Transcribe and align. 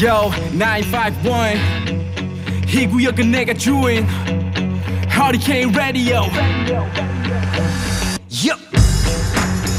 Yo 0.00 0.30
951 0.52 1.58
이 2.68 2.86
구역은 2.86 3.32
내가 3.32 3.52
주인 3.52 4.06
허리케인 5.16 5.72
라디오 5.72 6.22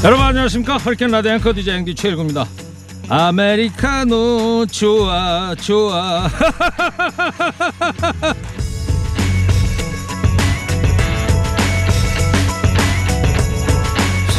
여러분 0.04 0.26
안녕하십니까? 0.26 0.76
허리케인 0.76 1.10
라디오 1.10 1.32
앵커 1.32 1.54
DJ 1.54 1.76
앵디 1.76 1.94
최일구입니다. 1.94 2.44
아메리카노 3.08 4.66
좋아 4.66 5.54
좋아. 5.54 6.28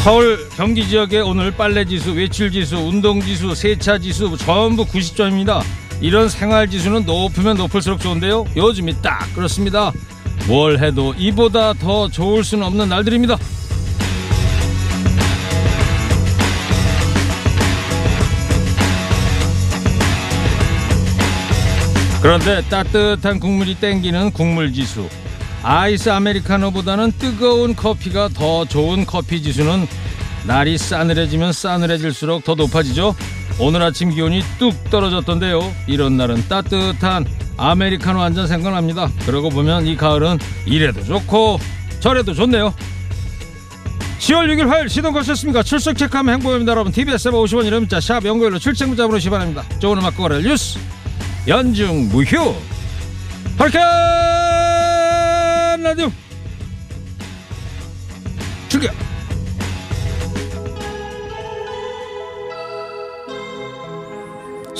서울 0.04 0.41
경기 0.56 0.86
지역의 0.86 1.22
오늘 1.22 1.50
빨래 1.50 1.84
지수, 1.84 2.12
외출 2.12 2.52
지수, 2.52 2.76
운동 2.76 3.20
지수, 3.22 3.54
세차 3.54 3.98
지수 3.98 4.36
전부 4.36 4.84
90점입니다. 4.84 5.62
이런 6.02 6.28
생활 6.28 6.68
지수는 6.68 7.06
높으면 7.06 7.56
높을수록 7.56 8.00
좋은데요. 8.00 8.44
요즘이 8.54 9.00
딱 9.00 9.32
그렇습니다. 9.34 9.92
뭘 10.46 10.78
해도 10.78 11.14
이보다 11.16 11.72
더 11.72 12.08
좋을 12.08 12.44
수는 12.44 12.66
없는 12.66 12.88
날들입니다. 12.90 13.38
그런데 22.20 22.60
따뜻한 22.68 23.40
국물이 23.40 23.76
땡기는 23.76 24.32
국물 24.32 24.72
지수. 24.72 25.08
아이스 25.62 26.10
아메리카노보다는 26.10 27.12
뜨거운 27.18 27.74
커피가 27.74 28.28
더 28.28 28.64
좋은 28.64 29.06
커피 29.06 29.42
지수는 29.42 29.86
날이 30.44 30.76
싸늘해지면 30.78 31.52
싸늘해질수록 31.52 32.44
더 32.44 32.54
높아지죠. 32.54 33.14
오늘 33.58 33.82
아침 33.82 34.10
기온이 34.10 34.42
뚝 34.58 34.72
떨어졌던데요. 34.90 35.60
이런 35.86 36.16
날은 36.16 36.48
따뜻한 36.48 37.26
아메리카노 37.56 38.20
한 38.20 38.34
잔 38.34 38.46
생각납니다. 38.46 39.10
그러고 39.26 39.50
보면 39.50 39.86
이 39.86 39.96
가을은 39.96 40.38
이래도 40.66 41.04
좋고 41.04 41.58
저래도 42.00 42.34
좋네요. 42.34 42.74
10월 44.18 44.46
6일 44.54 44.68
화요일 44.68 44.88
시동 44.88 45.12
거셨습니까? 45.12 45.62
출석 45.62 45.96
체크하면 45.98 46.34
행복입니다. 46.34 46.72
여러분 46.72 46.92
TBS 46.92 47.30
50원 47.30 47.66
이름 47.66 47.80
문자 47.80 48.00
샵 48.00 48.24
연구일로 48.24 48.58
출첵 48.58 48.88
문자 48.88 49.06
보내시 49.06 49.28
바랍니다. 49.30 49.64
좋은 49.80 49.98
음악 49.98 50.16
거래 50.16 50.40
뉴스 50.40 50.78
연중 51.46 52.08
무휴 52.08 52.54
허리케인 53.58 53.82
라디오 55.82 56.10
출격 58.68 58.94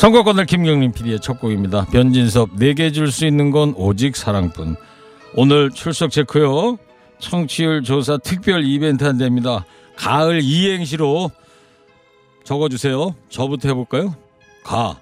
선거권을 0.03 0.47
김경림 0.47 0.91
PD의 0.91 1.21
첫 1.21 1.39
곡입니다. 1.39 1.85
변진섭 1.85 2.57
내게 2.57 2.91
줄 2.91 3.13
수 3.13 3.25
있는 3.25 3.53
건 3.53 3.73
오직 3.77 4.17
사랑뿐. 4.17 4.75
오늘 5.37 5.71
출석 5.71 6.11
체크요. 6.11 6.77
청취율 7.21 7.85
조사 7.85 8.19
특별 8.19 8.65
이벤트 8.65 9.05
한대입니다. 9.05 9.65
가을 9.95 10.41
이행시로 10.43 11.31
적어주세요. 12.43 13.15
저부터 13.29 13.69
해볼까요? 13.69 14.17
가. 14.65 14.99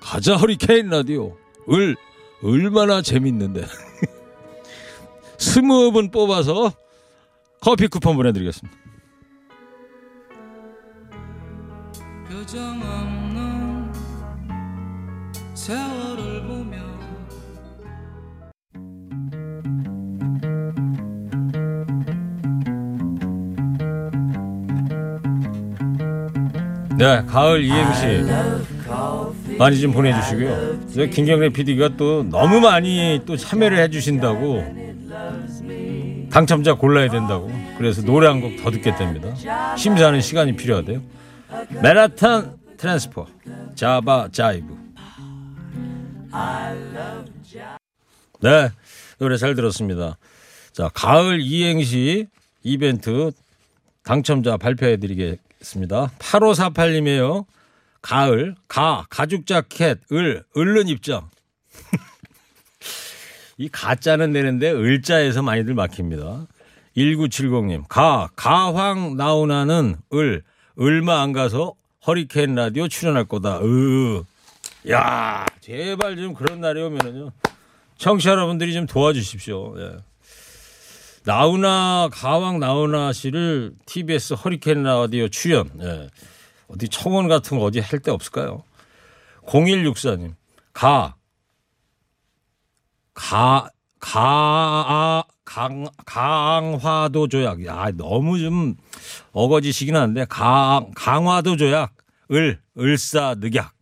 가자 0.00 0.36
허리케인 0.36 0.88
라디오. 0.88 1.36
을. 1.70 1.94
얼마나 2.42 3.02
재밌는데. 3.02 3.66
스무 5.36 5.92
분 5.92 6.10
뽑아서 6.10 6.72
커피 7.60 7.86
쿠폰 7.86 8.16
보내드리겠습니다. 8.16 8.78
세월을 15.66 16.42
보며 16.44 16.76
네, 26.96 27.22
가을 27.26 27.62
이행시 27.64 28.24
많이 29.58 29.80
좀 29.80 29.92
보내주시고요. 29.92 30.86
저 30.94 31.06
김경래 31.06 31.48
PD가 31.50 31.90
또 31.96 32.22
너무 32.22 32.60
많이 32.60 33.20
또 33.26 33.36
참여를 33.36 33.78
해주신다고 33.78 34.64
당첨자 36.30 36.74
골라야 36.74 37.10
된다고 37.10 37.50
그래서 37.78 38.02
노래 38.02 38.28
한 38.28 38.40
곡 38.40 38.56
더 38.62 38.70
듣겠답니다. 38.70 39.34
심사하는 39.76 40.20
시간이 40.20 40.56
필요하대요. 40.56 41.00
메라탄 41.82 42.56
트랜스포 42.76 43.26
자바 43.74 44.28
자이브 44.32 44.75
네 48.40 48.70
노래 49.18 49.36
잘 49.36 49.54
들었습니다. 49.54 50.18
자 50.72 50.90
가을 50.92 51.40
이행시 51.40 52.26
이벤트 52.62 53.32
당첨자 54.02 54.56
발표해 54.56 54.98
드리겠습니다. 54.98 56.12
8548님이에요. 56.18 57.46
가을, 58.02 58.54
가, 58.68 59.04
가죽 59.10 59.46
자켓, 59.46 59.98
을, 60.12 60.44
을른 60.56 60.86
입장. 60.86 61.28
이 63.58 63.68
가짜는 63.68 64.32
되는데 64.32 64.70
을자에서 64.70 65.42
많이들 65.42 65.74
막힙니다. 65.74 66.46
1970님, 66.96 67.88
가, 67.88 68.28
가황 68.36 69.16
나오나는 69.16 69.96
을, 70.14 70.44
얼마 70.76 71.22
안 71.22 71.32
가서 71.32 71.74
허리케인 72.06 72.54
라디오 72.54 72.86
출연할 72.86 73.24
거다. 73.24 73.60
으. 73.62 74.22
야, 74.90 75.46
제발 75.60 76.16
좀 76.16 76.34
그런 76.34 76.60
날이 76.60 76.80
오면은요. 76.82 77.32
청취자 77.98 78.30
여러분들이 78.32 78.72
좀 78.72 78.86
도와주십시오. 78.86 79.74
예. 79.80 79.96
나훈아 81.24 82.08
가왕 82.12 82.60
나훈아 82.60 83.12
씨를 83.12 83.72
TBS 83.86 84.34
허리케인 84.34 84.82
라디오 84.84 85.28
출연. 85.28 85.70
예. 85.80 86.08
어디 86.68 86.88
청원 86.88 87.26
같은 87.28 87.58
거 87.58 87.64
어디 87.64 87.80
할 87.80 88.00
데 88.00 88.10
없을까요? 88.10 88.62
0164님. 89.46 90.34
가. 90.72 91.16
가, 93.14 93.70
가, 93.98 95.24
강, 95.44 95.86
강화도 96.04 97.28
조약. 97.28 97.64
야, 97.64 97.90
너무 97.96 98.38
좀 98.38 98.76
어거지시긴 99.32 99.96
한데, 99.96 100.26
강, 100.28 100.90
강화도 100.94 101.56
조약. 101.56 101.94
을, 102.32 102.60
을사 102.78 103.36
늑약. 103.38 103.72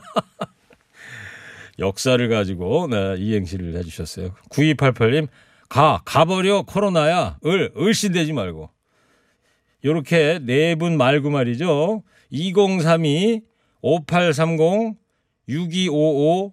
역사를 1.78 2.28
가지고, 2.28 2.88
네, 2.88 3.16
이행시를 3.18 3.76
해주셨어요. 3.76 4.34
9288님. 4.50 5.28
가, 5.68 6.00
가버려, 6.04 6.62
코로나야. 6.62 7.38
을, 7.44 7.72
을신되지 7.76 8.32
말고. 8.32 8.70
요렇게 9.84 10.40
네 10.42 10.74
분 10.74 10.96
말고 10.96 11.30
말이죠. 11.30 12.02
2032 12.30 13.42
5830 13.82 14.96
6255 15.48 16.52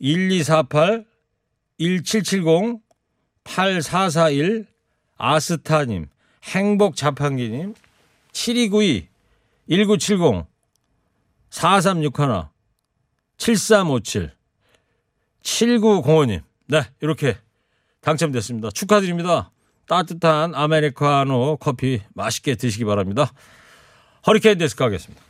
1248 0.00 1.04
1770 1.78 2.80
8441 3.44 4.66
아스타님 5.16 6.06
행복 6.44 6.96
자판기님 6.96 7.74
7292 8.32 9.08
1970 9.68 10.44
4361 11.50 12.48
7357 13.42 14.30
7905님 15.42 16.42
네 16.68 16.82
이렇게 17.00 17.36
당첨됐습니다. 18.00 18.70
축하드립니다. 18.70 19.50
따뜻한 19.88 20.54
아메리카노 20.54 21.56
커피 21.56 22.00
맛있게 22.14 22.54
드시기 22.54 22.84
바랍니다. 22.84 23.32
허리케인 24.28 24.58
데스크 24.58 24.84
하겠습니다. 24.84 25.20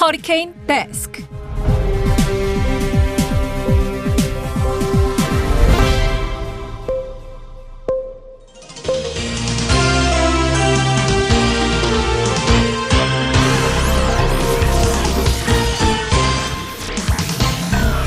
허리케인 0.00 0.54
데스크. 0.66 1.11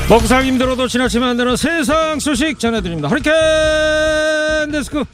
살기 0.08 0.48
힘들어도 0.50 0.86
지나치면 0.86 1.28
안 1.28 1.36
되는 1.36 1.56
세상 1.56 2.20
소식 2.20 2.58
전해드립니다. 2.60 3.08
허리케인 3.08 4.70
데스크. 4.70 5.04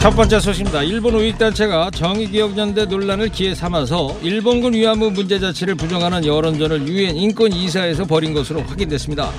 첫 0.00 0.10
번째 0.10 0.40
소식입니다. 0.40 0.82
일본 0.82 1.14
우익단체가 1.14 1.90
정의기억연대 1.90 2.86
논란을 2.86 3.30
기회 3.30 3.54
삼아서 3.54 4.16
일본군 4.22 4.74
위안부 4.74 5.10
문제 5.10 5.38
자체를 5.38 5.74
부정하는 5.74 6.24
여론전을 6.24 6.86
유엔 6.88 7.16
인권이사에서 7.16 8.04
벌인 8.04 8.32
것으로 8.32 8.62
확인됐습니다. 8.62 9.30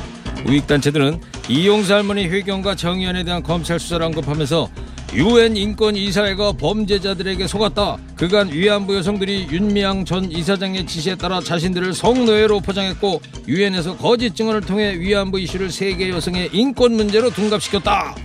우익단체들은 0.48 1.22
이용사 1.50 1.96
할머니 1.98 2.26
회견과 2.28 2.76
정의연에 2.76 3.24
대한 3.24 3.42
검찰 3.44 3.80
수사를 3.80 4.04
언급하면서 4.06 4.70
유엔 5.14 5.58
인권 5.58 5.98
이사회가 5.98 6.54
범죄자들에게 6.54 7.46
속았다. 7.46 7.98
그간 8.16 8.52
위안부 8.52 8.96
여성들이 8.96 9.48
윤미향 9.52 10.06
전 10.06 10.32
이사장의 10.32 10.86
지시에 10.86 11.16
따라 11.16 11.42
자신들을 11.42 11.94
성노예로 11.94 12.62
포장했고 12.62 13.22
유엔에서 13.46 13.98
거짓 13.98 14.36
증언을 14.36 14.62
통해 14.62 14.98
위안부 14.98 15.40
이슈를 15.42 15.70
세계 15.70 16.10
여성의 16.10 16.52
인권 16.54 16.94
문제로 16.94 17.30
둔갑시켰다. 17.30 18.16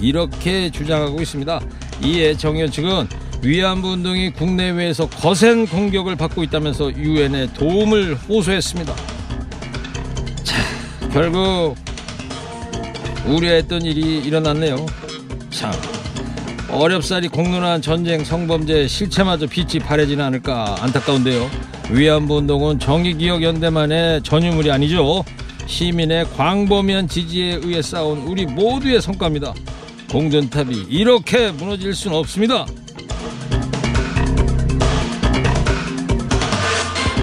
이렇게 0.00 0.70
주장하고 0.70 1.20
있습니다. 1.20 1.60
이에 2.04 2.36
정의연 2.36 2.70
측은 2.70 3.08
위안부 3.42 3.88
운동이 3.88 4.32
국내외에서 4.32 5.08
거센 5.08 5.66
공격을 5.66 6.14
받고 6.14 6.44
있다면서 6.44 6.92
유엔에 6.94 7.54
도움을 7.54 8.14
호소했습니다. 8.14 8.94
자, 10.44 10.56
결국 11.12 11.74
우려했던 13.26 13.82
일이 13.82 14.18
일어났네요. 14.18 14.86
참 15.50 15.72
어렵사리 16.72 17.28
공론한 17.28 17.82
전쟁 17.82 18.24
성범죄 18.24 18.86
실체마저 18.86 19.46
빛이 19.46 19.82
바래지는 19.84 20.24
않을까 20.24 20.76
안타까운데요. 20.80 21.50
위안부 21.90 22.36
운동은 22.36 22.78
정의기억연대만의 22.78 24.22
전유물이 24.22 24.70
아니죠. 24.70 25.24
시민의 25.66 26.26
광범위한 26.36 27.08
지지에 27.08 27.60
의해 27.62 27.82
쌓은 27.82 28.18
우리 28.18 28.46
모두의 28.46 29.02
성과입니다. 29.02 29.52
공전탑이 30.10 30.86
이렇게 30.88 31.50
무너질 31.50 31.92
수는 31.94 32.16
없습니다. 32.16 32.66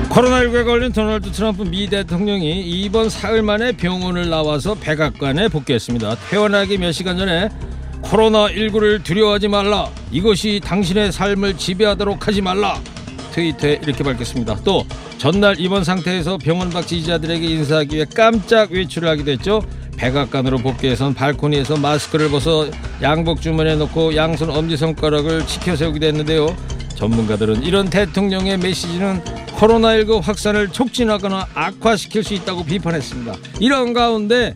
코로나19에 0.10 0.66
걸린 0.66 0.92
도널드 0.92 1.32
트럼프 1.32 1.64
미 1.64 1.88
대통령이 1.88 2.62
이번 2.62 3.10
사흘 3.10 3.44
만에 3.44 3.72
병원을 3.74 4.30
나와서 4.30 4.76
백악관에 4.76 5.48
복귀했습니다. 5.48 6.16
퇴원하기 6.30 6.80
몇 6.80 6.92
시간 6.92 7.18
전에 7.18 7.50
코로나19를 8.04 9.04
두려워하지 9.04 9.48
말라. 9.48 9.90
이것이 10.12 10.62
당신의 10.64 11.12
삶을 11.12 11.58
지배하도록 11.58 12.28
하지 12.28 12.42
말라. 12.42 12.80
트위터에 13.32 13.80
이렇게 13.84 14.04
밝혔습니다. 14.04 14.58
또 14.64 14.86
전날 15.18 15.60
입원 15.60 15.84
상태에서 15.84 16.38
병원 16.38 16.70
밖 16.70 16.88
지지자들에게 16.88 17.46
인사하기 17.46 17.96
위해 17.96 18.06
깜짝 18.14 18.72
외출을 18.72 19.08
하기도 19.10 19.32
했죠. 19.32 19.62
백악관으로 19.98 20.60
복귀해선 20.60 21.14
발코니에서 21.16 21.78
마스크를 21.78 22.30
벗어 22.30 22.68
양복 23.02 23.42
주머니에 23.42 23.76
넣고 23.76 24.16
양손 24.16 24.50
엄지손가락을 24.50 25.46
치켜 25.48 25.76
세우기도 25.76 26.06
했는데요. 26.06 26.56
전문가들은 26.96 27.64
이런 27.64 27.90
대통령의 27.90 28.58
메시지는 28.58 29.22
코로나19 29.58 30.22
확산을 30.22 30.70
촉진하거나 30.70 31.48
악화시킬 31.54 32.24
수 32.24 32.34
있다고 32.36 32.64
비판했습니다. 32.64 33.34
이런 33.60 33.94
가운데 33.94 34.56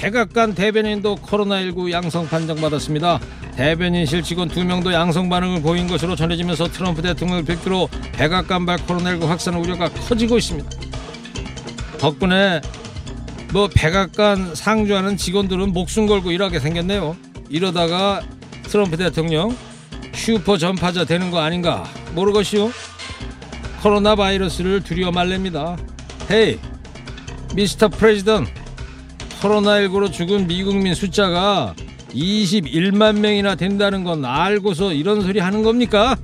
백악관 0.00 0.54
대변인도 0.54 1.16
코로나19 1.16 1.90
양성 1.90 2.26
판정받았습니다. 2.26 3.20
대변인실 3.54 4.22
직원 4.22 4.48
두 4.48 4.64
명도 4.64 4.94
양성 4.94 5.28
반응을 5.28 5.60
보인 5.60 5.86
것으로 5.88 6.16
전해지면서 6.16 6.68
트럼프 6.68 7.02
대통령을 7.02 7.44
필두로 7.44 7.90
백악관 8.12 8.64
발 8.64 8.78
코로나19 8.78 9.26
확산 9.26 9.54
우려가 9.56 9.90
커지고 9.90 10.38
있습니다. 10.38 10.70
덕분에 11.98 12.62
뭐 13.52 13.68
백악관 13.68 14.54
상주하는 14.54 15.18
직원들은 15.18 15.74
목숨 15.74 16.06
걸고 16.06 16.30
일하게 16.30 16.60
생겼네요. 16.60 17.14
이러다가 17.50 18.22
트럼프 18.62 18.96
대통령 18.96 19.54
슈퍼 20.14 20.56
전파자 20.56 21.04
되는 21.04 21.30
거 21.30 21.40
아닌가 21.40 21.84
모르겠시오. 22.14 22.70
코로나 23.82 24.16
바이러스를 24.16 24.82
두려워 24.82 25.12
말랍니다. 25.12 25.76
헤이 26.30 26.58
미스터 27.54 27.88
프레지던 27.88 28.59
코로나19로 29.40 30.12
죽은 30.12 30.46
미국민 30.46 30.94
숫자가 30.94 31.74
21만 32.14 33.18
명이나 33.18 33.54
된다는 33.54 34.04
건 34.04 34.24
알고서 34.24 34.92
이런 34.92 35.22
소리 35.22 35.40
하는 35.40 35.62
겁니까? 35.62 36.16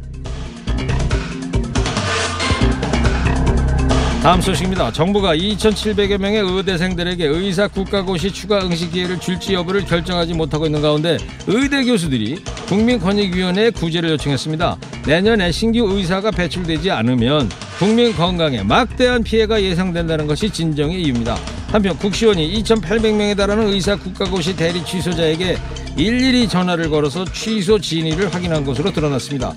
다음 4.23 4.41
소식입니다. 4.41 4.91
정부가 4.91 5.37
2,700여 5.37 6.19
명의 6.19 6.41
의대생들에게 6.41 7.27
의사 7.27 7.69
국가고시 7.69 8.33
추가 8.33 8.59
응시 8.59 8.91
기회를 8.91 9.21
줄지 9.21 9.55
여부를 9.55 9.85
결정하지 9.85 10.35
못하고 10.35 10.67
있는 10.67 10.83
가운데 10.83 11.17
의대 11.47 11.85
교수들이 11.85 12.43
국민권익위원회에 12.67 13.71
구제를 13.71 14.11
요청했습니다. 14.11 14.79
내년에 15.07 15.53
신규 15.53 15.87
의사가 15.93 16.33
배출되지 16.33 16.91
않으면 16.91 17.49
국민 17.79 18.13
건강에 18.17 18.65
막대한 18.65 19.23
피해가 19.23 19.63
예상된다는 19.63 20.27
것이 20.27 20.51
진정의 20.51 21.03
이유입니다. 21.03 21.37
한편 21.77 21.95
국시원이 21.99 22.63
2,800명에 22.63 23.37
달하는 23.37 23.69
의사 23.69 23.97
국가고시 23.97 24.57
대리 24.57 24.83
취소자에게 24.83 25.59
일일이 25.95 26.49
전화를 26.49 26.89
걸어서 26.89 27.27
취소 27.27 27.79
진위를 27.79 28.35
확인한 28.35 28.65
것으로 28.65 28.91
드러났습니다. 28.91 29.53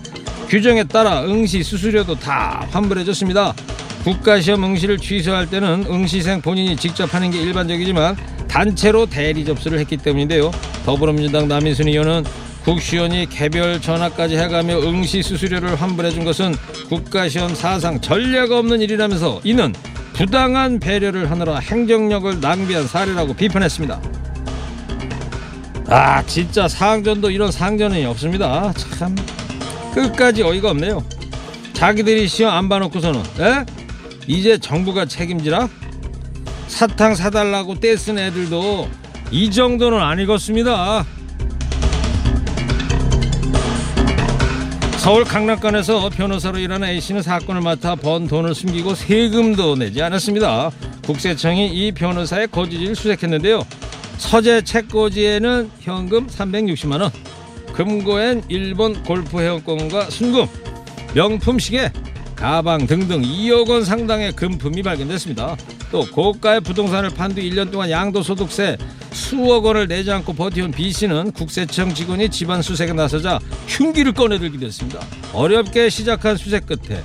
규정에 0.49 0.83
따라 0.83 1.23
응시 1.23 1.63
수수료도 1.63 2.19
다 2.19 2.67
환불해줬습니다. 2.71 3.53
국가시험 4.03 4.65
응시를 4.65 4.97
취소할 4.97 5.49
때는 5.49 5.85
응시생 5.89 6.41
본인이 6.41 6.75
직접 6.75 7.13
하는 7.13 7.31
게 7.31 7.41
일반적이지만 7.41 8.17
단체로 8.49 9.05
대리 9.05 9.45
접수를 9.45 9.79
했기 9.79 9.95
때문인데요. 9.95 10.51
더불어민주당 10.85 11.47
남인순 11.47 11.87
의원은 11.87 12.25
국시원이 12.65 13.29
개별 13.29 13.79
전화까지 13.79 14.35
해가며 14.35 14.81
응시 14.81 15.23
수수료를 15.23 15.81
환불해 15.81 16.11
준 16.11 16.25
것은 16.25 16.53
국가시험 16.89 17.55
사상 17.55 18.01
전례가 18.01 18.59
없는 18.59 18.81
일이라면서 18.81 19.39
이는 19.45 19.73
부당한 20.19 20.81
배려를 20.81 21.31
하느라 21.31 21.59
행정력을 21.59 22.41
낭비한 22.41 22.85
사례라고 22.85 23.33
비판했습니다. 23.33 24.01
아 25.87 26.21
진짜 26.23 26.67
상전도 26.67 27.31
이런 27.31 27.53
상전이 27.53 28.03
없습니다. 28.03 28.73
참 28.97 29.15
끝까지 29.93 30.43
어이가 30.43 30.71
없네요. 30.71 31.05
자기들이 31.71 32.27
시험 32.27 32.53
안 32.53 32.67
봐놓고서는 32.67 33.21
에? 33.21 33.65
이제 34.27 34.57
정부가 34.57 35.05
책임지라? 35.05 35.69
사탕 36.67 37.15
사달라고 37.15 37.79
떼쓴 37.79 38.19
애들도 38.19 38.89
이 39.31 39.49
정도는 39.49 40.01
아니겠습니다. 40.01 41.05
서울 44.99 45.23
강남권에서 45.23 46.09
변호사로 46.09 46.59
일하는 46.59 46.89
A씨는 46.89 47.21
사건을 47.21 47.61
맡아 47.61 47.95
번 47.95 48.27
돈을 48.27 48.53
숨기고 48.53 48.95
세금도 48.95 49.77
내지 49.77 50.03
않았습니다. 50.03 50.71
국세청이 51.05 51.69
이 51.69 51.93
변호사의 51.93 52.49
거주지를 52.49 52.95
수색했는데요. 52.95 53.65
서재 54.17 54.61
책거지에는 54.61 55.71
현금 55.79 56.27
360만 56.27 57.01
원, 57.01 57.11
금고엔 57.73 58.43
일본 58.49 59.01
골프 59.03 59.39
회원권과 59.39 60.09
순금, 60.09 60.45
명품 61.13 61.59
시계, 61.59 61.91
가방 62.35 62.85
등등 62.85 63.21
2억 63.21 63.69
원 63.69 63.85
상당의 63.85 64.33
금품이 64.33 64.83
발견됐습니다. 64.83 65.55
또 65.91 66.05
고가의 66.05 66.61
부동산을 66.61 67.09
판 67.11 67.33
뒤 67.33 67.49
1년 67.49 67.71
동안 67.71 67.89
양도소득세 67.89 68.77
수억 69.11 69.65
원을 69.65 69.87
내지 69.87 70.11
않고 70.11 70.33
버텨온 70.33 70.71
B씨는 70.71 71.31
국세청 71.31 71.93
직원이 71.93 72.29
집안 72.29 72.61
수색에 72.61 72.93
나서자 72.93 73.39
흉기를 73.67 74.13
꺼내들기도 74.13 74.65
했습니다. 74.65 74.99
어렵게 75.33 75.89
시작한 75.89 76.37
수색 76.37 76.65
끝에 76.67 77.01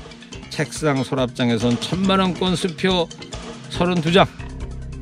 책상 0.50 1.02
서랍장에선 1.02 1.80
천만 1.80 2.20
원권 2.20 2.56
수표 2.56 3.08
32장 3.70 4.26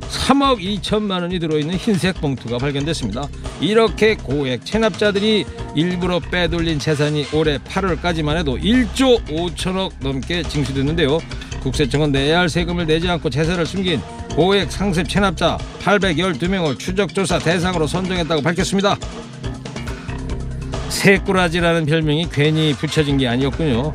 3억 0.09 0.61
2천만 0.81 1.23
원이 1.23 1.39
들어있는 1.39 1.77
흰색 1.77 2.21
봉투가 2.21 2.59
발견됐습니다. 2.59 3.29
이렇게 3.61 4.15
고액 4.15 4.65
체납자들이 4.65 5.45
일부러 5.75 6.21
빼돌린 6.21 6.79
재산이 6.79 7.27
올해 7.33 7.59
8월까지만 7.59 8.37
해도 8.37 8.57
1조 8.59 9.25
5천억 9.27 9.93
넘게 10.01 10.43
징수됐는데요. 10.43 11.19
국세청은 11.63 12.13
내야 12.13 12.41
할 12.41 12.49
세금을 12.49 12.87
내지 12.87 13.09
않고 13.09 13.31
재산을 13.31 13.65
숨긴 13.65 14.01
고액 14.35 14.71
상습 14.71 15.09
체납자 15.09 15.59
812명을 15.83 16.79
추적조사 16.79 17.39
대상으로 17.39 17.87
선정했다고 17.87 18.43
밝혔습니다. 18.43 18.97
새꾸라지라는 20.89 21.87
별명이 21.87 22.29
괜히 22.31 22.73
붙여진 22.75 23.17
게 23.17 23.29
아니었군요. 23.29 23.93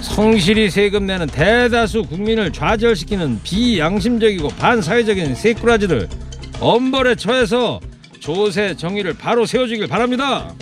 성실히 0.00 0.68
세금 0.70 1.06
내는 1.06 1.26
대다수 1.26 2.02
국민을 2.04 2.52
좌절시키는 2.52 3.40
비양심적이고 3.42 4.48
반사회적인 4.48 5.34
새꾸라지들 5.34 6.08
엄벌에 6.60 7.14
처해서 7.14 7.80
조세 8.20 8.76
정의를 8.76 9.14
바로 9.14 9.46
세워주길 9.46 9.88
바랍니다. 9.88 10.52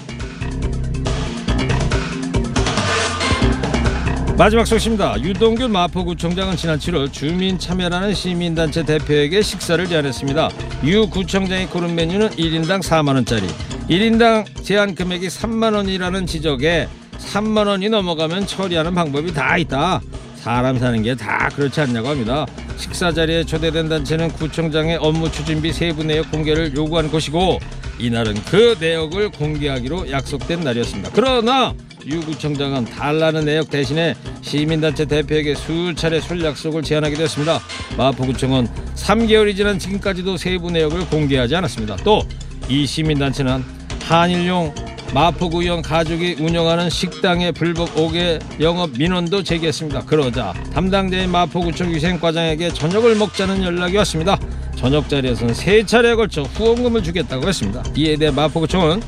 마지막 4.40 4.66
소식입니다. 4.66 5.22
유동균 5.22 5.70
마포구청장은 5.70 6.56
지난 6.56 6.78
7월 6.78 7.12
주민 7.12 7.58
참여라는 7.58 8.14
시민단체 8.14 8.84
대표에게 8.84 9.42
식사를 9.42 9.86
제안했습니다. 9.86 10.48
유 10.86 11.06
구청장이 11.10 11.66
고른 11.66 11.94
메뉴는 11.94 12.30
1인당 12.30 12.80
4만 12.80 13.16
원짜리. 13.16 13.46
1인당 13.90 14.64
제한 14.64 14.94
금액이 14.94 15.26
3만 15.26 15.74
원이라는 15.74 16.24
지적에 16.24 16.88
3만 17.18 17.66
원이 17.66 17.90
넘어가면 17.90 18.46
처리하는 18.46 18.94
방법이 18.94 19.34
다 19.34 19.58
있다. 19.58 20.00
사람 20.36 20.78
사는 20.78 21.02
게 21.02 21.14
다 21.14 21.50
그렇지 21.50 21.78
않냐고 21.82 22.08
합니다. 22.08 22.46
식사 22.78 23.12
자리에 23.12 23.44
초대된 23.44 23.90
단체는 23.90 24.30
구청장의 24.30 24.96
업무 25.02 25.30
추진비 25.30 25.70
세부 25.70 26.02
내역 26.02 26.30
공개를 26.30 26.74
요구한 26.74 27.10
것이고 27.10 27.58
이날은 27.98 28.42
그 28.44 28.74
내역을 28.80 29.32
공개하기로 29.32 30.10
약속된 30.10 30.60
날이었습니다. 30.60 31.10
그러나 31.12 31.74
유 32.06 32.20
구청장은 32.20 32.86
달라는 32.86 33.44
내역 33.44 33.70
대신에 33.70 34.14
시민단체 34.42 35.04
대표에게 35.04 35.54
수차례 35.54 36.20
술 36.20 36.42
약속을 36.44 36.82
제안하기도 36.82 37.22
했습니다. 37.22 37.60
마포구청은 37.96 38.68
3개월이 38.94 39.56
지난 39.56 39.78
지금까지도 39.78 40.36
세부 40.36 40.70
내역을 40.70 41.06
공개하지 41.10 41.56
않았습니다. 41.56 41.96
또 41.96 42.22
이 42.70 42.86
시민단체는 42.86 43.64
한일용 44.04 44.72
마포구형 45.12 45.82
가족이 45.82 46.36
운영하는 46.38 46.88
식당의 46.88 47.50
불법 47.50 47.92
5개 47.96 48.40
영업 48.60 48.90
민원도 48.96 49.42
제기했습니다. 49.42 50.02
그러자 50.04 50.54
담당자인 50.72 51.32
마포구청 51.32 51.92
위생과장에게 51.92 52.72
저녁을 52.72 53.16
먹자는 53.16 53.64
연락이 53.64 53.96
왔습니다. 53.96 54.38
저녁 54.76 55.08
자리에서는 55.08 55.52
세 55.52 55.84
차례에 55.84 56.14
걸쳐 56.14 56.42
후원금을 56.42 57.02
주겠다고 57.02 57.48
했습니다. 57.48 57.82
이에 57.96 58.14
대해 58.16 58.30
마포구청은 58.30 59.02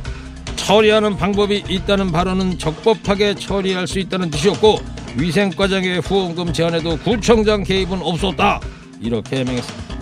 처리하는 0.66 1.16
방법이 1.16 1.64
있다는 1.68 2.12
발언은 2.12 2.58
적법하게 2.58 3.34
처리할 3.34 3.86
수 3.86 3.98
있다는 3.98 4.30
뜻이었고 4.30 4.78
위생과장의 5.16 6.00
후원금 6.00 6.52
제안에도 6.52 6.96
구청장 6.98 7.62
개입은 7.64 8.00
없었다 8.00 8.60
이렇게 9.00 9.38
해명했습니다. 9.40 9.94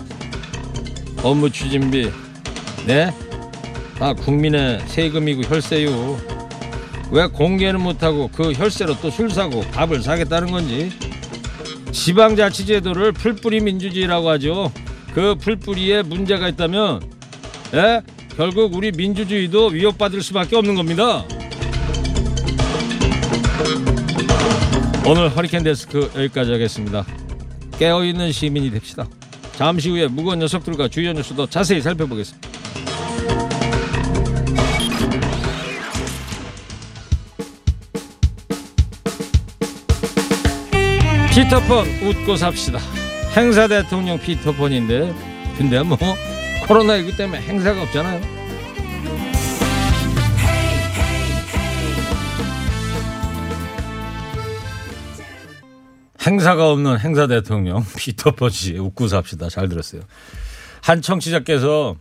업무 1.23 1.49
추진비 1.49 2.11
네? 2.85 3.11
다 3.97 4.13
국민의 4.13 4.81
세금이고 4.87 5.43
혈세요. 5.43 6.17
왜 7.11 7.25
공개는 7.27 7.81
못하고 7.81 8.29
그 8.33 8.53
혈세로 8.53 8.99
또 9.01 9.09
술 9.09 9.29
사고 9.29 9.61
밥을 9.71 10.01
사겠다는 10.01 10.51
건지 10.51 10.91
지방자치제도를 11.91 13.11
풀뿌리 13.11 13.59
민주주의라고 13.59 14.29
하죠. 14.29 14.71
그 15.13 15.35
풀뿌리에 15.35 16.03
문제가 16.03 16.47
있다면 16.47 17.01
예? 17.73 18.01
결국 18.41 18.73
우리 18.73 18.91
민주주의도 18.91 19.67
위협받을 19.67 20.23
수밖에 20.23 20.55
없는 20.55 20.73
겁니다. 20.73 21.23
오늘 25.05 25.29
허리케인 25.29 25.63
데스크 25.63 26.09
여기까지 26.15 26.51
하겠습니다. 26.51 27.05
깨어있는 27.77 28.31
시민이 28.31 28.71
됩시다. 28.71 29.07
잠시 29.51 29.91
후에 29.91 30.07
무거운 30.07 30.39
녀석들과 30.39 30.87
주요 30.87 31.13
뉴스도 31.13 31.45
자세히 31.45 31.81
살펴보겠습니다. 31.81 32.49
피터폰 41.29 41.87
웃고 42.07 42.37
삽시다. 42.37 42.79
행사 43.35 43.67
대통령 43.67 44.17
피터폰인데 44.17 45.13
근데 45.59 45.83
뭐 45.83 45.95
코로나19 46.67 47.17
때문에 47.17 47.41
행사가 47.41 47.81
없잖아요. 47.83 48.41
행사가 56.25 56.69
없는 56.71 56.99
행사 56.99 57.25
대통령 57.25 57.83
피터폰 57.97 58.51
씨 58.51 58.77
웃고 58.77 59.07
삽시다. 59.07 59.49
잘 59.49 59.69
들었어요. 59.69 60.01
한 60.81 61.01
청취자께서 61.01 61.95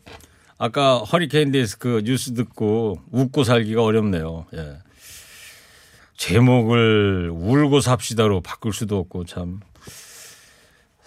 아까 0.59 0.99
허리케인 0.99 1.53
데스크 1.53 2.03
뉴스 2.05 2.35
듣고 2.35 3.01
웃고 3.11 3.45
살기가 3.45 3.83
어렵네요. 3.83 4.47
예. 4.55 4.79
제목을 6.19 7.31
울고 7.33 7.81
삽시다로 7.81 8.43
바꿀 8.43 8.75
수도 8.75 8.99
없고 8.99 9.25
참. 9.25 9.61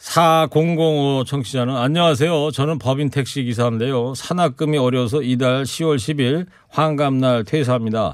4005 0.03 1.23
청취자는 1.25 1.75
안녕하세요. 1.77 2.51
저는 2.51 2.77
법인 2.77 3.09
택시 3.09 3.41
기사인데요. 3.45 4.13
산학금이 4.13 4.77
어려서 4.77 5.21
이달 5.21 5.63
10월 5.63 5.95
10일 5.95 6.45
환갑날 6.67 7.45
퇴사합니다. 7.45 8.13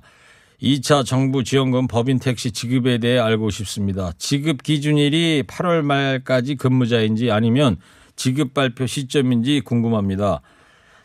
2차 0.61 1.03
정부 1.03 1.43
지원금 1.43 1.87
법인 1.87 2.19
택시 2.19 2.51
지급에 2.51 2.99
대해 2.99 3.17
알고 3.17 3.49
싶습니다. 3.49 4.11
지급 4.19 4.61
기준일이 4.61 5.43
8월 5.47 5.81
말까지 5.81 6.55
근무자인지 6.55 7.31
아니면 7.31 7.77
지급 8.15 8.53
발표 8.53 8.85
시점인지 8.85 9.61
궁금합니다. 9.61 10.41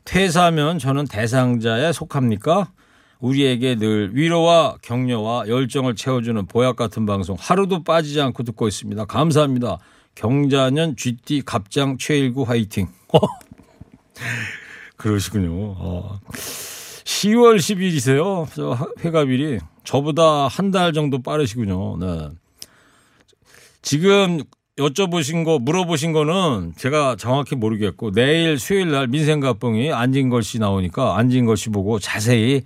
퇴사하면 0.04 0.78
저는 0.78 1.06
대상자에 1.06 1.92
속합니까? 1.92 2.70
우리에게 3.20 3.76
늘 3.76 4.10
위로와 4.12 4.76
격려와 4.82 5.48
열정을 5.48 5.96
채워주는 5.96 6.44
보약 6.46 6.76
같은 6.76 7.06
방송 7.06 7.36
하루도 7.40 7.84
빠지지 7.84 8.20
않고 8.20 8.42
듣고 8.42 8.68
있습니다. 8.68 9.06
감사합니다. 9.06 9.78
경자년 10.14 10.96
GT 10.96 11.42
갑장 11.44 11.98
최일구 11.98 12.42
화이팅. 12.44 12.88
그러시군요. 14.96 15.74
어. 15.78 16.20
10월 16.32 17.56
10일이세요. 17.56 18.46
저 18.54 18.78
회갑일이 19.04 19.58
저보다 19.84 20.48
한 20.48 20.70
달 20.70 20.92
정도 20.92 21.22
빠르시군요. 21.22 21.96
네. 21.98 22.28
지금 23.82 24.40
여쭤보신 24.78 25.44
거 25.44 25.58
물어보신 25.58 26.12
거는 26.12 26.72
제가 26.76 27.16
정확히 27.16 27.54
모르겠고 27.54 28.10
내일 28.12 28.58
수요일 28.58 28.90
날 28.90 29.06
민생가뻥이 29.08 29.92
안진걸 29.92 30.42
씨 30.42 30.58
나오니까 30.58 31.16
안진걸 31.18 31.56
씨 31.56 31.68
보고 31.70 31.98
자세히 31.98 32.62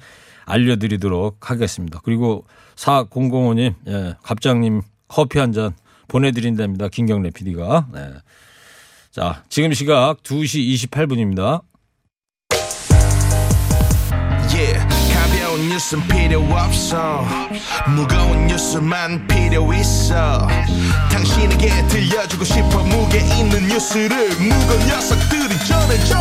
알려드리도록 0.47 1.51
하겠습니다. 1.51 2.01
그리고 2.05 2.47
4005님, 2.77 3.75
예, 3.89 4.15
갑장님 4.23 4.81
커피 5.09 5.39
한 5.39 5.53
잔 5.53 5.75
보내드린답니다. 6.09 6.89
김경래 6.89 7.31
PD가. 7.31 7.87
네. 7.93 8.11
자, 9.11 9.43
지금 9.49 9.73
시각 9.73 10.23
2시 10.23 10.89
28분입니다. 10.91 11.63
yeah. 14.53 14.99
가벼운 15.15 15.69
뉴스는 15.69 16.09
필요 16.09 16.41
없어 16.41 17.25
무거운 17.95 18.47
뉴스만 18.47 19.27
필요 19.29 19.73
있어 19.73 20.47
당신에게 21.11 21.87
들려주고 21.89 22.45
싶어 22.45 22.83
무게 22.85 23.19
있는 23.19 23.69
뉴스를 23.69 24.29
무거운 24.39 24.87
녀석들이 24.87 25.59
전해줘 25.67 26.19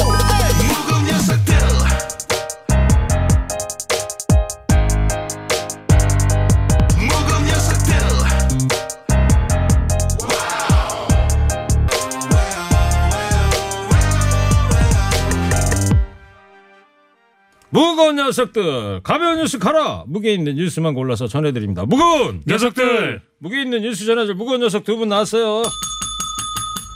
무거운 17.77 18.15
녀석들 18.15 19.01
가벼운 19.03 19.37
뉴스 19.37 19.59
가라! 19.59 20.03
무게 20.07 20.33
있는 20.33 20.55
뉴스만 20.55 20.95
골라서 20.95 21.27
전해드립니다. 21.27 21.85
무거운 21.85 22.41
녀석들! 22.47 23.21
무게 23.37 23.61
있는 23.61 23.83
뉴스 23.83 24.03
전해줄 24.05 24.33
무거운 24.33 24.61
녀석 24.61 24.83
두 24.83 24.97
분 24.97 25.09
나왔어요. 25.09 25.61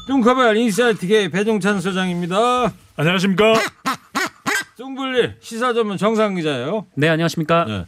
뚱커벨 0.08 0.58
인사이트케이 0.58 1.30
배종찬 1.30 1.82
소장입니다. 1.82 2.74
안녕하십니까? 2.96 3.54
뚱블리 4.76 5.34
시사 5.40 5.74
전문 5.74 5.98
정상근 5.98 6.34
기자예요. 6.34 6.88
네, 6.96 7.10
안녕하십니까? 7.10 7.66
네. 7.66 7.86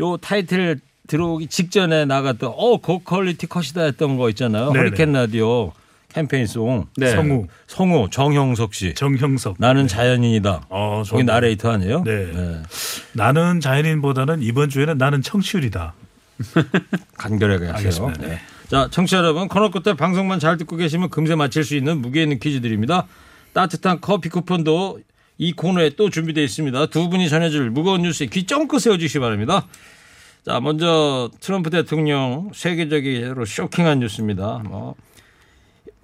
요 0.00 0.16
타이틀 0.16 0.80
들어오기 1.06 1.46
직전에 1.46 2.06
나갔던 2.06 2.52
어 2.56 2.78
고quality 2.78 3.46
컷이다 3.46 3.82
했던 3.84 4.16
거 4.16 4.28
있잖아요. 4.30 4.72
네네. 4.72 4.78
허리케인 4.78 5.12
라디오 5.12 5.72
캠페인송 6.16 6.86
네. 6.96 7.10
성우. 7.10 7.46
성우 7.66 8.08
정형석 8.10 8.72
씨 8.74 8.94
정형석. 8.94 9.56
나는 9.58 9.86
자연인이다 9.86 10.66
어, 10.70 11.02
거기 11.06 11.22
저는- 11.22 11.26
나레이터 11.26 11.70
아니에요? 11.72 12.02
네. 12.04 12.62
나는 13.12 13.60
자연인보다는 13.60 14.42
이번 14.42 14.70
주에는 14.70 14.96
나는 14.96 15.20
청취율이다. 15.20 15.92
간결하게 17.18 17.66
하세요. 17.66 18.12
네. 18.20 18.26
네. 18.28 18.38
자, 18.68 18.88
청취자 18.90 19.18
여러분, 19.18 19.46
코너 19.48 19.70
끝에 19.70 19.94
방송만 19.94 20.40
잘 20.40 20.56
듣고 20.56 20.76
계시면 20.76 21.10
금세 21.10 21.34
맞힐 21.34 21.62
수 21.64 21.76
있는 21.76 21.98
무게 22.00 22.22
있는 22.22 22.38
퀴즈들입니다. 22.40 23.06
따뜻한 23.52 24.00
커피 24.00 24.28
쿠폰도 24.28 25.00
이 25.38 25.52
코너에 25.52 25.90
또 25.90 26.08
준비되어 26.10 26.42
있습니다. 26.42 26.86
두 26.86 27.08
분이 27.10 27.28
전해줄 27.28 27.70
무거운 27.70 28.02
뉴스에 28.02 28.26
귀 28.26 28.44
쫑긋 28.44 28.80
세워주시기 28.80 29.18
바랍니다. 29.20 29.66
자, 30.46 30.60
먼저 30.60 31.30
트럼프 31.40 31.70
대통령 31.70 32.50
세계적으로 32.54 33.44
쇼킹한 33.44 34.00
뉴스입니다. 34.00 34.62
뭐 34.64 34.94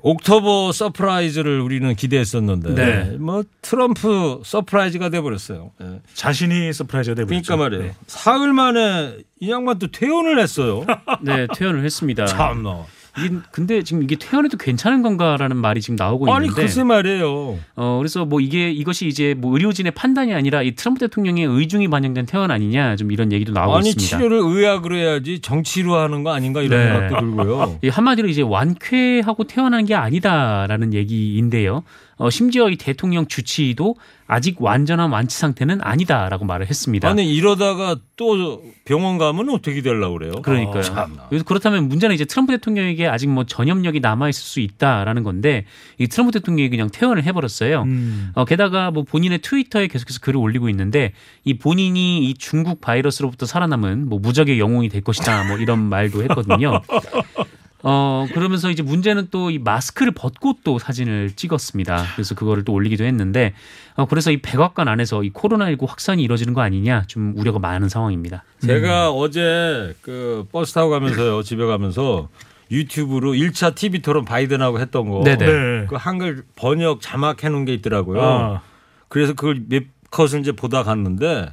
October 0.03 0.73
surprise를 0.73 1.61
우리는 1.61 1.95
기대했었는데 1.95 2.75
네. 2.75 3.17
뭐 3.19 3.45
트럼프 3.63 4.43
surprise가 4.45 5.09
돼 5.09 5.21
버렸어요. 5.21 5.71
예. 5.81 6.01
자신이 6.15 6.73
surprise가 6.73 7.15
그러니까 7.15 7.55
되버렸죠. 7.55 7.57
말이에요. 7.57 7.83
네. 7.85 7.95
사흘 8.07 8.53
만에 8.53 9.19
이 9.41 9.51
양반 9.51 9.79
또 9.79 9.87
퇴원을 9.91 10.39
했어요. 10.41 10.85
네, 11.23 11.47
퇴원을 11.55 11.85
했습니다. 11.85 12.27
참나. 12.27 12.85
이게 13.19 13.37
근데 13.51 13.83
지금 13.83 14.03
이게 14.03 14.17
퇴원해도 14.17 14.57
괜찮은 14.57 15.03
건가라는 15.03 15.57
말이 15.57 15.81
지금 15.81 15.97
나오고 15.97 16.33
아니 16.33 16.47
있는데 16.47 16.63
글쎄 16.63 16.83
말이에요. 16.83 17.59
어 17.77 17.99
그래서 17.99 18.25
뭐 18.25 18.41
이게 18.41 18.71
이것이 18.71 19.07
이제 19.07 19.35
뭐 19.37 19.53
의료진의 19.53 19.93
판단이 19.93 20.33
아니라 20.33 20.63
이 20.63 20.75
트럼프 20.75 21.01
대통령의 21.01 21.45
의중이 21.45 21.89
반영된 21.89 22.27
퇴원 22.27 22.51
아니냐 22.51 22.97
좀 22.97 23.13
이런 23.13 23.31
얘기도 23.33 23.53
나오고 23.53 23.77
아니 23.77 23.91
있습니다. 23.91 24.17
치료를 24.17 24.39
의학으로 24.39 24.97
해야지 24.97 25.41
정치로 25.41 25.97
하는 25.97 26.23
거 26.23 26.33
아닌가 26.33 26.63
이런 26.63 26.79
네. 26.79 26.87
생각도 26.87 27.21
들고요. 27.21 27.79
이 27.85 27.89
한마디로 27.89 28.29
이제 28.29 28.43
완쾌하고 28.43 29.45
퇴원한 29.45 29.85
게 29.85 29.95
아니다라는 29.95 30.95
얘기인데요. 30.95 31.83
어, 32.23 32.31
심지어 32.31 32.71
이 32.71 32.77
대통령 32.77 33.27
주치의도 33.27 33.97
아직 34.29 34.63
완전한 34.63 35.11
완치 35.11 35.37
상태는 35.37 35.81
아니다라고 35.83 36.45
말을 36.45 36.69
했습니다. 36.69 37.09
아니 37.09 37.35
이러다가 37.35 37.97
또 38.15 38.63
병원 38.85 39.19
가면 39.19 39.51
어떻게 39.51 39.83
되려고 39.83 40.19
그래요? 40.19 40.35
그러니까요. 40.41 40.85
아. 40.95 41.09
그래서 41.29 41.45
그렇다면 41.45 41.89
문제는 41.89 42.15
이제 42.15 42.25
트럼프 42.25 42.53
대통령에게 42.53 43.09
아직 43.09 43.29
뭐 43.29 43.43
전염력이 43.43 43.99
남아 43.99 44.29
있을 44.29 44.41
수 44.41 44.61
있다라는 44.61 45.25
건데 45.25 45.65
이 45.99 46.07
트럼프 46.07 46.31
대통령이 46.31 46.71
그냥 46.71 46.91
퇴원을 46.93 47.25
해버렸어요. 47.25 47.83
음. 47.83 48.31
어, 48.35 48.45
게다가 48.45 48.93
뭐 48.93 49.03
본인의 49.03 49.41
트위터에 49.41 49.89
계속해서 49.89 50.21
글을 50.21 50.39
올리고 50.39 50.69
있는데 50.69 51.15
이 51.43 51.59
본인이 51.59 52.31
이 52.31 52.35
중국 52.35 52.81
바이러스로부터 52.81 53.47
살아남은 53.47 54.09
뭐 54.09 54.21
무적의 54.21 54.61
영웅이 54.61 54.91
될 54.91 55.01
것이다 55.01 55.49
뭐 55.49 55.59
이런 55.59 55.81
말도 55.81 56.23
했거든요. 56.23 56.83
어 57.85 58.27
그러면서 58.33 58.71
이제 58.71 58.83
문제는 58.83 59.29
또 59.31 59.51
이 59.51 59.59
마스크를 59.59 60.13
벗고 60.13 60.55
또 60.65 60.79
사진을 60.79 61.33
찍었습니다. 61.33 62.05
그래서 62.15 62.35
그거를 62.35 62.65
또 62.65 62.73
올리기도 62.73 63.05
했는데 63.05 63.55
어 63.97 64.07
그래서 64.07 64.31
이 64.31 64.41
백악관 64.41 64.89
안에서 64.89 65.25
이 65.25 65.31
코로나19 65.33 65.87
확산이 65.89 66.23
이뤄지는 66.23 66.55
거 66.55 66.61
아니냐 66.63 67.05
좀 67.09 67.35
우려가 67.37 67.59
많은 67.59 67.89
상황입니다. 67.89 68.45
제가 68.65 69.11
어제 69.11 69.95
그 70.01 70.47
버스 70.53 70.73
타고 70.75 70.91
가면서요 70.91 71.43
집에 71.43 71.65
가면서 71.67 72.29
유튜브로 72.71 73.33
1차 73.33 73.75
TV 73.75 74.01
토론 74.01 74.25
바이든하고 74.25 74.81
했던 74.81 75.11
거. 75.11 75.23
네네. 75.25 75.45
네. 75.47 75.87
그 75.89 75.97
한글 75.97 76.43
번역 76.57 77.01
자막해 77.03 77.49
놓은 77.51 77.65
게 77.67 77.75
있더라고요. 77.75 78.23
아, 78.23 78.63
그래서 79.09 79.35
그걸 79.35 79.61
몇 79.69 79.83
컷을 80.11 80.41
이제 80.41 80.53
보다 80.53 80.83
갔는데 80.83 81.51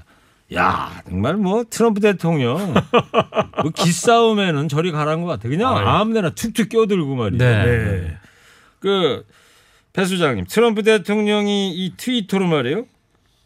야 0.53 1.01
정말 1.07 1.35
뭐 1.35 1.63
트럼프 1.69 1.99
대통령 1.99 2.73
뭐 3.61 3.71
기싸움에는 3.73 4.67
저리 4.67 4.91
가라는 4.91 5.23
것 5.23 5.29
같아. 5.29 5.47
그냥 5.47 5.77
아무데나 5.77 6.31
툭툭 6.31 6.69
껴들고 6.69 7.15
말이에요. 7.15 7.37
네. 7.37 7.65
네. 7.65 8.17
그 8.79 9.25
배수장님 9.93 10.45
트럼프 10.47 10.83
대통령이 10.83 11.73
이 11.73 11.93
트위터로 11.97 12.47
말이에요. 12.47 12.85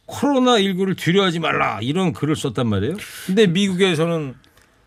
코로나 0.05 0.57
19를 0.57 0.98
두려워하지 0.98 1.39
말라 1.39 1.79
이런 1.81 2.13
글을 2.13 2.36
썼단 2.36 2.67
말이에요. 2.67 2.98
근데 3.25 3.48
미국에서는 3.48 4.36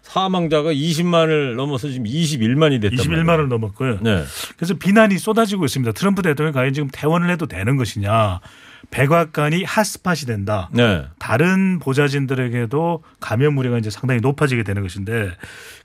사망자가 0.03 0.73
20만을 0.73 1.55
넘어서 1.57 1.89
지금 1.89 2.05
21만이 2.05 2.81
됐단 2.81 3.09
말이에요. 3.09 3.25
21만을 3.25 3.49
넘었고요. 3.49 3.99
네. 4.03 4.25
그래서 4.57 4.75
비난이 4.75 5.19
쏟아지고 5.19 5.65
있습니다. 5.65 5.93
트럼프 5.93 6.23
대통령이 6.23 6.55
과연 6.55 6.73
지금 6.73 6.89
퇴원을 6.93 7.31
해도 7.31 7.47
되는 7.47 7.77
것이냐. 7.77 8.41
백악관이 8.91 9.65
핫스팟이 9.65 10.21
된다. 10.27 10.69
네. 10.73 11.07
다른 11.19 11.79
보좌진들에게도 11.79 13.03
감염 13.21 13.59
우려가 13.59 13.79
이제 13.79 13.91
상당히 13.91 14.21
높아지게 14.21 14.63
되는 14.63 14.83
것인데 14.83 15.33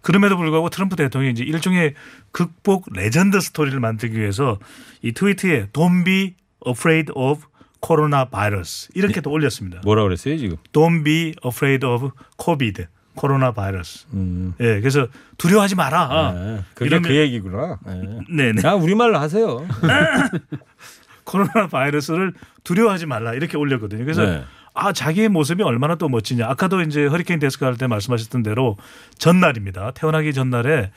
그럼에도 0.01 0.37
불구하고 0.37 0.69
트럼프 0.69 0.95
대통령이 0.95 1.33
이제 1.33 1.43
일종의 1.43 1.93
극복 2.31 2.87
레전드 2.93 3.39
스토리를 3.39 3.79
만들기 3.79 4.17
위해서 4.19 4.59
이 5.01 5.11
트위터에 5.13 5.67
Don't 5.73 6.05
be 6.05 6.35
afraid 6.67 7.11
of 7.15 7.41
코로나 7.79 8.25
바이러스 8.25 8.89
이렇게 8.93 9.21
또 9.21 9.31
올렸습니다. 9.31 9.81
뭐라 9.83 10.03
그랬어요 10.03 10.37
지금? 10.37 10.57
Don't 10.71 11.03
be 11.03 11.33
afraid 11.45 11.83
of 11.85 12.11
COVID 12.43 12.85
코로나 13.15 13.51
바이러스. 13.51 14.05
음. 14.13 14.53
예, 14.61 14.79
그래서 14.79 15.07
두려워하지 15.37 15.75
마라. 15.75 16.31
네. 16.33 16.63
그게 16.75 16.89
이러면- 16.89 17.07
그 17.07 17.15
얘기구나. 17.15 17.77
네. 17.85 18.19
네네. 18.29 18.61
야 18.63 18.73
우리말로 18.73 19.17
하세요. 19.17 19.67
코로나 21.23 21.67
바이러스를 21.67 22.33
두려워하지 22.63 23.05
말라 23.05 23.33
이렇게 23.33 23.57
올렸거든요. 23.57 24.03
그래서 24.03 24.25
네. 24.25 24.43
아 24.73 24.93
자기의 24.93 25.29
모습이 25.29 25.63
얼마나 25.63 25.95
또 25.95 26.07
멋지냐. 26.09 26.47
아까도 26.47 26.81
이제 26.81 27.05
허리케인 27.05 27.39
데스크 27.39 27.65
할 27.65 27.75
때 27.75 27.87
말씀하셨던 27.87 28.43
대로 28.43 28.77
전날입니다. 29.17 29.91
태어나기 29.91 30.33
전날에 30.33 30.91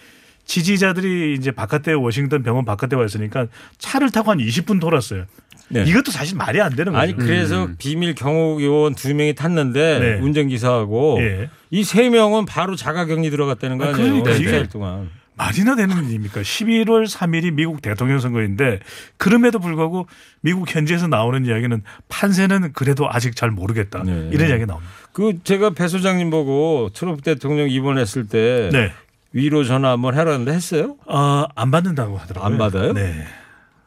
지지자들이 0.47 1.35
이제 1.35 1.50
바깥에 1.50 1.93
워싱턴 1.93 2.43
병원 2.43 2.64
바깥에 2.64 2.97
와 2.97 3.04
있으니까 3.04 3.47
차를 3.78 4.11
타고 4.11 4.31
한 4.31 4.38
20분 4.38 4.80
돌았어요. 4.80 5.25
네. 5.71 5.84
이것도 5.84 6.10
사실 6.10 6.37
말이 6.37 6.60
안 6.60 6.76
되는 6.76 6.93
거죠. 6.93 7.02
아니 7.02 7.17
그래서 7.17 7.69
비밀 7.78 8.15
경호 8.15 8.63
요원 8.63 8.95
두 8.95 9.13
명이 9.15 9.34
탔는데 9.34 9.99
네. 9.99 10.15
운전기사하고 10.21 11.17
예. 11.23 11.50
이세 11.71 12.10
명은 12.10 12.45
바로 12.45 12.76
자가격리 12.76 13.30
들어갔다는 13.30 13.78
거 13.78 13.87
아? 13.89 13.93
그러니까 13.93 14.30
이게- 14.32 14.50
14일 14.63 14.71
동안. 14.71 15.08
말이나 15.36 15.75
되는 15.75 16.08
일입니까? 16.08 16.42
11월 16.42 17.06
3일이 17.06 17.52
미국 17.52 17.82
대통령 17.82 18.20
선거인데 18.20 18.80
그럼에도 19.16 19.58
불구하고 19.58 20.06
미국 20.40 20.73
현지에서 20.73 21.08
나오는 21.08 21.44
이야기는 21.44 21.82
판세는 22.08 22.73
그래도 22.73 23.08
아직 23.10 23.34
잘 23.34 23.50
모르겠다. 23.50 24.02
네. 24.04 24.28
이런 24.32 24.49
이야기 24.49 24.66
나옵니다. 24.66 24.92
그 25.12 25.38
제가 25.42 25.70
배 25.70 25.88
소장님 25.88 26.30
보고 26.30 26.90
트럼프 26.94 27.23
대통령 27.23 27.68
입원했을 27.68 28.28
때 28.28 28.70
네. 28.73 28.92
위로 29.32 29.64
전화 29.64 29.90
한번 29.90 30.14
해라는데 30.14 30.52
했어요? 30.52 30.97
아, 31.06 31.47
안 31.56 31.70
받는다고 31.70 32.16
하더라고요. 32.16 32.52
안 32.52 32.58
받아요? 32.58 32.92
네. 32.92 33.25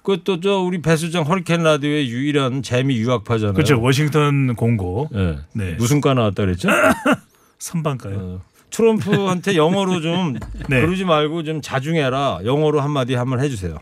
그것도 0.04 0.40
저 0.40 0.60
우리 0.60 0.82
배 0.82 0.96
소장 0.96 1.24
허리케인 1.24 1.64
라디오의 1.64 2.10
유일한 2.10 2.64
재미 2.64 2.98
유학파잖아요. 2.98 3.54
그렇죠. 3.54 3.82
워싱턴 3.82 4.56
공고 4.56 5.10
네. 5.12 5.38
네. 5.54 5.76
무슨 5.78 6.00
과 6.00 6.14
나왔다 6.14 6.44
그랬죠? 6.44 6.70
선반가요. 7.60 8.16
어. 8.18 8.42
트럼프한테 8.70 9.56
영어로 9.56 10.02
좀 10.02 10.38
네. 10.70 10.82
그러지 10.82 11.06
말고 11.06 11.44
좀 11.44 11.62
자중해라. 11.62 12.42
영어로 12.46 12.82
한마디 12.82 13.16
한번 13.16 13.40
해주세요. 13.40 13.78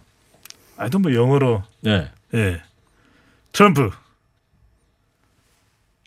아또 0.78 1.00
뭐 1.00 1.13
영어로 1.13 1.63
네. 1.82 2.10
예. 2.34 2.62
트럼프 3.52 3.89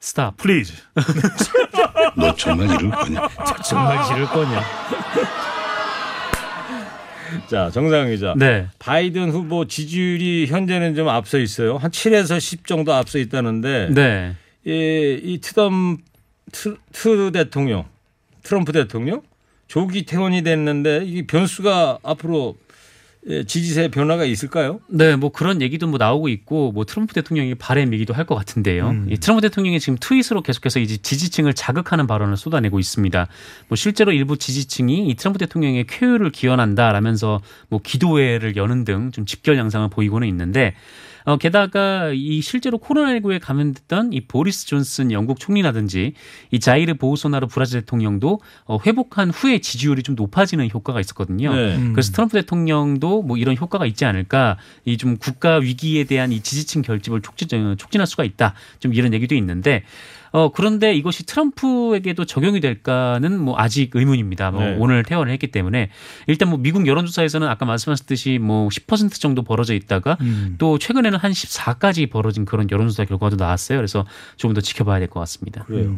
stop. 0.00 0.36
Please. 0.36 0.72
너 2.16 2.34
정말 2.34 2.66
이럴 2.68 2.90
거냐? 2.90 3.28
정말 3.64 4.04
지를 4.06 4.26
거냐? 4.26 4.62
자, 7.46 7.70
정상근 7.70 8.08
기자. 8.08 8.34
네. 8.36 8.68
바이든 8.78 9.30
후보 9.30 9.66
지지율이 9.66 10.46
현재는 10.46 10.94
좀 10.94 11.08
앞서 11.08 11.38
있어요. 11.38 11.76
한 11.76 11.90
7에서 11.90 12.40
10 12.40 12.66
정도 12.66 12.94
앞서 12.94 13.18
있다는데 13.18 13.88
네. 13.90 14.34
이, 14.64 15.20
이 15.22 15.38
트럼 15.40 15.98
트, 16.52 16.76
트 16.92 17.30
대통령, 17.32 17.84
트럼프 18.48 18.72
대통령 18.72 19.20
조기 19.66 20.06
퇴원이 20.06 20.42
됐는데 20.42 21.04
이 21.04 21.26
변수가 21.26 21.98
앞으로 22.02 22.56
예, 23.26 23.44
지지세 23.44 23.88
변화가 23.88 24.24
있을까요? 24.24 24.80
네, 24.88 25.16
뭐 25.16 25.30
그런 25.30 25.60
얘기도 25.60 25.86
뭐 25.86 25.98
나오고 25.98 26.28
있고 26.30 26.72
뭐 26.72 26.86
트럼프 26.86 27.12
대통령이 27.12 27.56
바램이기도 27.56 28.14
할 28.14 28.24
것 28.24 28.36
같은데요. 28.36 28.88
음. 28.90 29.06
이 29.10 29.18
트럼프 29.18 29.42
대통령이 29.42 29.80
지금 29.80 29.98
트윗으로 30.00 30.40
계속해서 30.42 30.80
이제 30.80 30.96
지지층을 30.96 31.52
자극하는 31.52 32.06
발언을 32.06 32.38
쏟아내고 32.38 32.78
있습니다. 32.78 33.26
뭐 33.68 33.76
실제로 33.76 34.12
일부 34.12 34.38
지지층이 34.38 35.08
이 35.08 35.14
트럼프 35.14 35.38
대통령의 35.40 35.84
쾌유를 35.86 36.30
기원한다라면서 36.30 37.42
뭐 37.68 37.80
기도회를 37.82 38.56
여는 38.56 38.84
등 38.84 39.10
좀 39.12 39.26
집결 39.26 39.58
양상을 39.58 39.90
보이고는 39.90 40.26
있는데 40.28 40.74
어, 41.28 41.36
게다가 41.36 42.10
이 42.14 42.40
실제로 42.40 42.78
코로나19에 42.78 43.38
감염됐던 43.40 44.14
이 44.14 44.22
보리스 44.22 44.66
존슨 44.66 45.12
영국 45.12 45.38
총리라든지 45.38 46.14
이 46.50 46.60
자이르 46.60 46.94
보우소나루 46.94 47.48
브라질 47.48 47.82
대통령도 47.82 48.40
어, 48.64 48.78
회복한 48.86 49.28
후에 49.30 49.58
지지율이 49.58 50.02
좀 50.02 50.14
높아지는 50.14 50.70
효과가 50.72 51.00
있었거든요. 51.00 51.54
네. 51.54 51.90
그래서 51.92 52.12
트럼프 52.12 52.32
대통령도 52.40 53.22
뭐 53.22 53.36
이런 53.36 53.56
효과가 53.56 53.84
있지 53.86 54.04
않을까 54.04 54.56
이 54.84 54.96
좀 54.98 55.16
국가 55.16 55.56
위기에 55.58 56.04
대한 56.04 56.32
이 56.32 56.40
지지층 56.40 56.82
결집을 56.82 57.22
촉진, 57.22 57.76
촉진할 57.76 58.06
수가 58.06 58.24
있다. 58.24 58.54
좀 58.80 58.94
이런 58.94 59.12
얘기도 59.14 59.34
있는데 59.36 59.84
어 60.30 60.50
그런데 60.52 60.94
이것이 60.94 61.26
트럼프에게도 61.26 62.24
적용이 62.24 62.60
될까는 62.60 63.38
뭐 63.40 63.54
아직 63.58 63.90
의문입니다. 63.94 64.50
뭐 64.50 64.62
네. 64.62 64.76
오늘 64.78 65.02
퇴원을 65.02 65.32
했기 65.32 65.48
때문에 65.48 65.90
일단 66.26 66.48
뭐 66.48 66.58
미국 66.58 66.86
여론조사에서는 66.86 67.48
아까 67.48 67.64
말씀하셨듯이 67.66 68.38
뭐 68.38 68.68
10% 68.68 69.20
정도 69.20 69.42
벌어져 69.42 69.74
있다가 69.74 70.16
음. 70.20 70.54
또 70.58 70.78
최근에는 70.78 71.18
한 71.18 71.32
14까지 71.32 72.10
벌어진 72.10 72.44
그런 72.44 72.70
여론조사 72.70 73.04
결과도 73.04 73.36
나왔어요. 73.36 73.78
그래서 73.78 74.06
조금 74.36 74.54
더 74.54 74.60
지켜봐야 74.60 74.98
될 75.00 75.08
것 75.08 75.20
같습니다. 75.20 75.64
그래요. 75.64 75.96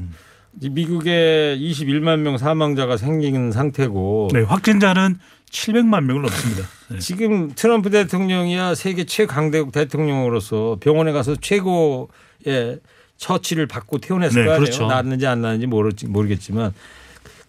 이 0.60 0.68
미국에 0.68 1.56
21만 1.60 2.20
명 2.20 2.36
사망자가 2.38 2.96
생긴 2.96 3.52
상태고 3.52 4.30
네, 4.32 4.42
확진자는 4.42 5.18
700만 5.50 6.04
명을 6.04 6.22
넘습니다. 6.22 6.62
네. 6.90 6.98
지금 6.98 7.52
트럼프 7.54 7.90
대통령이야 7.90 8.74
세계 8.74 9.04
최강대국 9.04 9.72
대통령으로서 9.72 10.78
병원에 10.80 11.12
가서 11.12 11.36
최고의 11.36 12.80
처치를 13.24 13.66
받고 13.66 13.98
퇴원했을 13.98 14.42
네, 14.42 14.46
거 14.46 14.54
아니에요. 14.54 14.64
그렇죠. 14.64 14.86
낫는지 14.86 15.26
안 15.26 15.42
낫는지 15.42 15.66
모르- 15.66 15.92
모르겠지만 16.08 16.72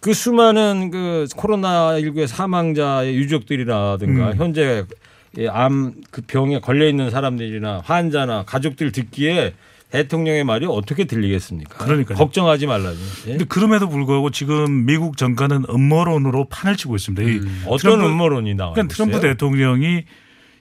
그 0.00 0.12
수많은 0.12 0.90
그 0.90 1.26
코로나 1.36 1.92
19의 1.98 2.26
사망자의 2.26 3.14
유족들이라든가 3.16 4.30
음. 4.32 4.36
현재 4.36 4.84
암 5.50 5.94
그 6.10 6.20
병에 6.20 6.60
걸려 6.60 6.86
있는 6.86 7.08
사람들이나 7.10 7.80
환자나 7.86 8.44
가족들 8.44 8.92
듣기에 8.92 9.54
대통령의 9.90 10.44
말이 10.44 10.66
어떻게 10.68 11.04
들리겠습니까? 11.04 11.84
그러니까요. 11.84 12.18
걱정하지 12.18 12.66
말라죠. 12.66 12.98
예? 13.26 13.30
근데 13.30 13.44
그럼에도 13.46 13.88
불구하고 13.88 14.30
지금 14.30 14.84
미국 14.84 15.16
정가는 15.16 15.64
음모론으로 15.70 16.48
판을 16.50 16.76
치고 16.76 16.96
있습니다. 16.96 17.22
이 17.22 17.40
어떤 17.66 17.78
트럼프- 17.98 18.06
음모론이 18.08 18.54
나와요? 18.54 18.74
그러니까 18.74 18.94
트럼프 18.94 19.20
대통령이 19.20 20.04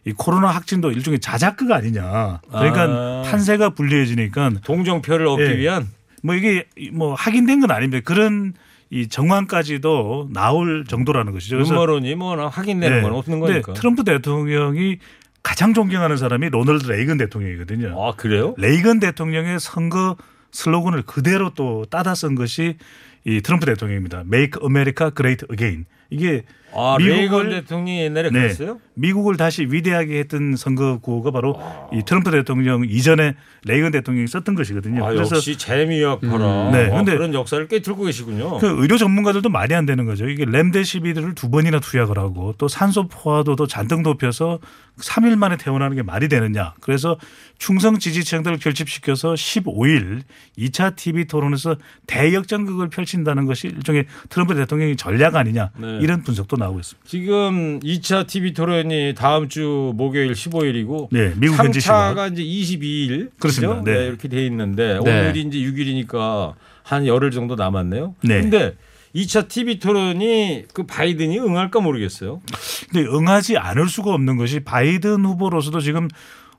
이 0.05 0.13
코로나 0.13 0.47
확진도 0.47 0.91
일종의 0.91 1.19
자작극 1.19 1.71
아니냐. 1.71 2.41
그러니까 2.49 2.83
아. 2.83 3.21
판세가 3.25 3.71
불리해지니까 3.71 4.51
동정표를 4.63 5.27
얻기 5.27 5.43
예. 5.43 5.57
위한 5.57 5.87
뭐 6.23 6.35
이게 6.35 6.65
뭐 6.91 7.13
확인된 7.13 7.59
건 7.59 7.71
아닙니다. 7.71 8.01
그런 8.03 8.53
이 8.89 9.07
정황까지도 9.07 10.29
나올 10.33 10.85
정도라는 10.85 11.31
것이죠. 11.33 11.57
음모론이 11.57 12.15
뭐 12.15 12.47
확인되는 12.47 12.97
네. 12.97 13.03
건 13.03 13.13
없는 13.13 13.39
거니까. 13.39 13.73
트럼프 13.73 14.03
대통령이 14.03 14.97
가장 15.43 15.73
존경하는 15.73 16.17
사람이 16.17 16.49
로널드 16.49 16.87
레이건 16.87 17.17
대통령이거든요. 17.17 17.95
아 17.97 18.15
그래요? 18.15 18.53
레이건 18.57 18.99
대통령의 18.99 19.59
선거 19.59 20.17
슬로건을 20.51 21.03
그대로 21.03 21.51
또 21.51 21.85
따다 21.89 22.15
쓴 22.15 22.35
것이 22.35 22.77
이 23.23 23.41
트럼프 23.41 23.65
대통령입니다. 23.65 24.21
Make 24.21 24.61
America 24.61 25.11
Great 25.15 25.45
Again. 25.49 25.85
이게 26.09 26.43
아 26.73 26.97
미국을- 26.99 27.07
레이건 27.07 27.49
대통령이 27.49 28.01
옛날에 28.01 28.29
네. 28.29 28.39
그랬어요? 28.41 28.79
미국을 28.93 29.37
다시 29.37 29.67
위대하게 29.69 30.19
했던 30.19 30.55
선거 30.55 30.99
구호가 30.99 31.31
바로 31.31 31.59
이 31.93 32.01
트럼프 32.05 32.31
대통령 32.31 32.83
이전에 32.87 33.35
레이건 33.65 33.91
대통령이 33.91 34.27
썼던 34.27 34.55
것이거든요. 34.55 35.05
아, 35.05 35.09
그래서 35.11 35.37
역시 35.37 35.57
재미역파라. 35.57 36.67
음, 36.69 36.71
네. 36.71 36.89
어, 36.89 36.95
근데 36.97 37.13
그런 37.13 37.33
역사를 37.33 37.65
꿰뚫고 37.67 38.03
계시군요. 38.03 38.57
그 38.59 38.75
의료 38.81 38.97
전문가들도 38.97 39.49
말이 39.49 39.73
안 39.75 39.85
되는 39.85 40.05
거죠. 40.05 40.27
이게 40.27 40.45
렘데시비드를 40.45 41.35
두 41.35 41.49
번이나 41.49 41.79
투약을 41.79 42.17
하고 42.17 42.53
또 42.57 42.67
산소 42.67 43.07
포화도도 43.07 43.67
잔뜩 43.67 44.01
높여서 44.01 44.59
3일 44.99 45.35
만에 45.37 45.57
퇴원하는 45.57 45.95
게 45.95 46.03
말이 46.03 46.27
되느냐. 46.27 46.73
그래서 46.81 47.17
충성 47.57 47.97
지지층들을 47.97 48.59
결집시켜서 48.59 49.33
15일 49.33 50.21
2차 50.57 50.95
TV 50.95 51.25
토론에서 51.25 51.75
대역전극을 52.07 52.89
펼친다는 52.89 53.45
것이 53.45 53.67
일종의 53.67 54.05
트럼프 54.29 54.53
대통령의 54.55 54.97
전략 54.97 55.35
아니냐. 55.35 55.71
네. 55.77 55.99
이런 56.01 56.21
분석도 56.23 56.57
나오고 56.61 56.79
있습니다. 56.79 57.09
지금 57.09 57.79
2차 57.81 58.25
TV 58.27 58.53
토론이 58.53 59.13
다음 59.15 59.49
주 59.49 59.91
목요일 59.95 60.31
15일이고 60.31 61.09
네, 61.11 61.33
미국 61.37 61.57
현지 61.57 61.81
시간. 61.81 62.15
3차가 62.15 62.31
이제 62.31 62.43
22일 62.43 63.31
그렇습니다. 63.39 63.81
그죠? 63.81 63.91
네. 63.91 64.07
이렇게 64.07 64.27
돼 64.27 64.45
있는데 64.45 64.99
네. 65.03 65.19
오늘이 65.19 65.41
이제 65.41 65.57
6일이니까 65.57 66.53
한 66.83 67.05
열흘 67.05 67.31
정도 67.31 67.55
남았네요. 67.55 68.15
네. 68.23 68.41
근데 68.41 68.75
2차 69.15 69.47
TV 69.47 69.79
토론이 69.79 70.65
그 70.73 70.85
바이든이 70.85 71.39
응할까 71.39 71.81
모르겠어요. 71.81 72.41
근데 72.89 73.07
응하지 73.07 73.57
않을 73.57 73.89
수가 73.89 74.13
없는 74.13 74.37
것이 74.37 74.61
바이든 74.61 75.25
후보로서도 75.25 75.81
지금 75.81 76.07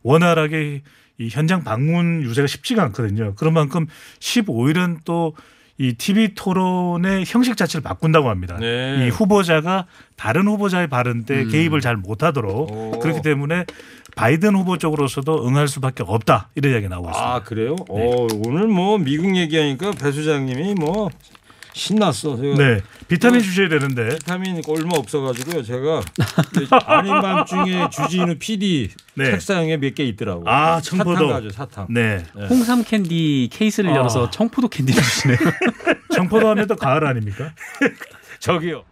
원활하게 0.03 0.83
이 1.19 1.29
현장 1.31 1.63
방문 1.65 2.23
유세가 2.23 2.47
쉽지가 2.47 2.83
않거든요. 2.85 3.35
그런 3.37 3.55
만큼 3.55 3.87
15일은 4.19 4.99
또 5.05 5.35
이 5.79 5.95
TV 5.95 6.35
토론의 6.35 7.25
형식 7.27 7.57
자체를 7.57 7.83
바꾼다고 7.83 8.29
합니다. 8.29 8.57
네. 8.61 9.07
이 9.07 9.09
후보자가 9.09 9.87
다른 10.17 10.47
후보자의 10.47 10.89
발언 10.89 11.25
때 11.25 11.43
음. 11.43 11.49
개입을 11.51 11.81
잘 11.81 11.97
못하도록 11.97 12.71
오. 12.71 12.99
그렇기 13.01 13.23
때문에 13.23 13.65
바이든 14.15 14.55
후보 14.55 14.77
쪽으로서도 14.77 15.47
응할 15.47 15.69
수밖에 15.69 16.05
없다 16.07 16.51
이런 16.55 16.73
이야기가 16.73 16.91
나오고 16.91 17.09
있습니다. 17.09 17.35
아 17.35 17.43
그래요? 17.43 17.77
어, 17.89 18.27
오늘 18.47 18.69
뭐 18.69 18.99
미국 18.99 19.35
얘기하니까 19.37 19.93
배 19.93 20.13
소장님이 20.13 20.75
뭐 20.75 21.09
신났어. 21.75 22.37
제가 22.37 22.57
네, 22.57 22.81
비타민 23.09 23.41
어. 23.41 23.43
주셔야 23.43 23.69
되는데 23.69 24.09
비타민 24.17 24.61
얼마 24.69 24.97
없어가지고요. 24.97 25.63
제가 25.63 26.03
아닌 26.87 27.13
밤중에 27.21 27.89
주진우 27.91 28.37
PD 28.39 28.91
네. 29.15 29.25
책상에 29.31 29.77
몇 29.79 29.95
개 29.95 30.05
있더라고. 30.05 30.43
아, 30.49 30.81
사탕 30.81 31.05
청포도. 31.05 31.29
가져 31.29 31.51
사탕. 31.51 31.87
네, 31.91 32.25
홍삼 32.51 32.85
캔디 32.85 33.51
케이스를 33.53 33.91
아. 33.91 33.97
열어서 33.97 34.31
청포도 34.31 34.69
캔디를 34.69 35.01
주시네요. 35.03 35.39
청포도 36.15 36.49
하면 36.49 36.67
또 36.67 36.77
가을 36.77 37.07
아닙니까? 37.07 37.53
저기요. 38.39 38.85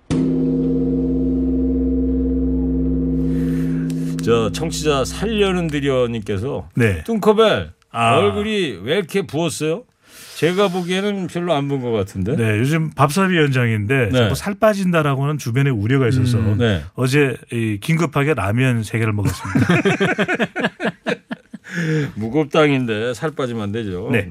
저 4.22 4.52
청취자 4.52 5.04
살려는 5.04 5.66
드려님께서 5.68 6.68
네. 6.74 7.02
뚱커벨 7.04 7.72
아. 7.90 8.16
얼굴이 8.18 8.78
왜 8.82 8.98
이렇게 8.98 9.22
부었어요? 9.26 9.84
제가 10.40 10.68
보기에는 10.68 11.26
별로 11.26 11.52
안 11.52 11.68
부은 11.68 11.82
것 11.82 11.90
같은데. 11.90 12.34
네, 12.34 12.58
요즘 12.58 12.88
밥사비 12.88 13.36
현장인데 13.36 14.08
네. 14.10 14.18
자꾸 14.18 14.34
살 14.34 14.54
빠진다라고 14.54 15.22
하는 15.24 15.36
주변에 15.36 15.68
우려가 15.68 16.08
있어서 16.08 16.38
음, 16.38 16.56
네. 16.56 16.82
어제 16.94 17.36
이 17.52 17.76
긴급하게 17.78 18.32
라면 18.32 18.82
세 18.82 18.98
개를 18.98 19.12
먹었습니다. 19.12 19.66
무겁당인데 22.16 23.12
살 23.12 23.32
빠지면 23.32 23.64
안 23.64 23.72
되죠. 23.72 24.08
네. 24.10 24.30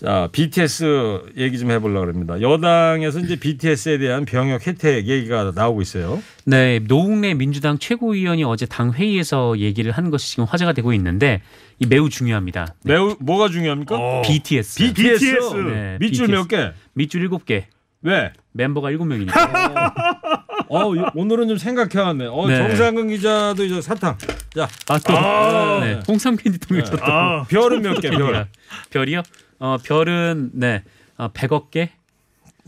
자, 0.00 0.28
BTS 0.30 1.22
얘기 1.36 1.58
좀 1.58 1.72
해보려고 1.72 2.06
합니다. 2.06 2.40
여당에서 2.40 3.18
이제 3.18 3.34
BTS에 3.34 3.98
대한 3.98 4.24
병역 4.24 4.64
혜택 4.64 5.08
얘기가 5.08 5.50
나오고 5.54 5.82
있어요. 5.82 6.22
네, 6.44 6.78
노웅래 6.78 7.34
민주당 7.34 7.78
최고위원이 7.78 8.44
어제 8.44 8.64
당 8.64 8.92
회의에서 8.92 9.58
얘기를 9.58 9.90
한 9.90 10.10
것이 10.10 10.30
지금 10.30 10.44
화제가 10.44 10.72
되고 10.72 10.92
있는데 10.92 11.42
이 11.80 11.86
매우 11.86 12.08
중요합니다. 12.08 12.74
네, 12.84 12.92
매우 12.92 13.16
뭐가 13.18 13.48
중요합니까? 13.48 13.96
어. 13.98 14.22
BTS. 14.24 14.78
BTS. 14.78 15.18
BTS. 15.18 15.54
네, 15.68 15.96
밑줄 15.98 16.26
BTS. 16.26 16.30
몇 16.30 16.48
개? 16.48 16.72
밑줄 16.94 17.28
7개. 17.28 17.64
왜? 18.02 18.32
멤버가 18.52 18.90
7명이니까. 18.92 19.32
어, 20.70 20.94
이- 20.94 21.02
오늘은 21.16 21.48
좀 21.48 21.58
생각해왔네. 21.58 22.26
어, 22.26 22.46
네. 22.46 22.56
정상근 22.56 23.08
기자도 23.08 23.64
이제 23.64 23.80
사탕. 23.80 24.16
자, 24.54 24.68
아, 24.88 24.98
또 25.00 25.16
아. 25.16 25.80
네, 25.80 26.00
홍삼 26.06 26.36
캔디 26.36 26.58
통을 26.60 26.84
줬다. 26.84 27.04
아, 27.04 27.44
별은 27.48 27.82
몇 27.82 28.00
개? 28.00 28.10
별. 28.10 28.46
별이요? 28.90 29.22
어, 29.58 29.76
별은 29.82 30.50
네. 30.54 30.84
어, 31.16 31.28
100억 31.28 31.70
개? 31.70 31.90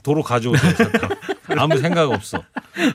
도로 0.03 0.22
가져오세요. 0.22 0.72
아무 1.59 1.76
생각 1.79 2.11
없어. 2.11 2.42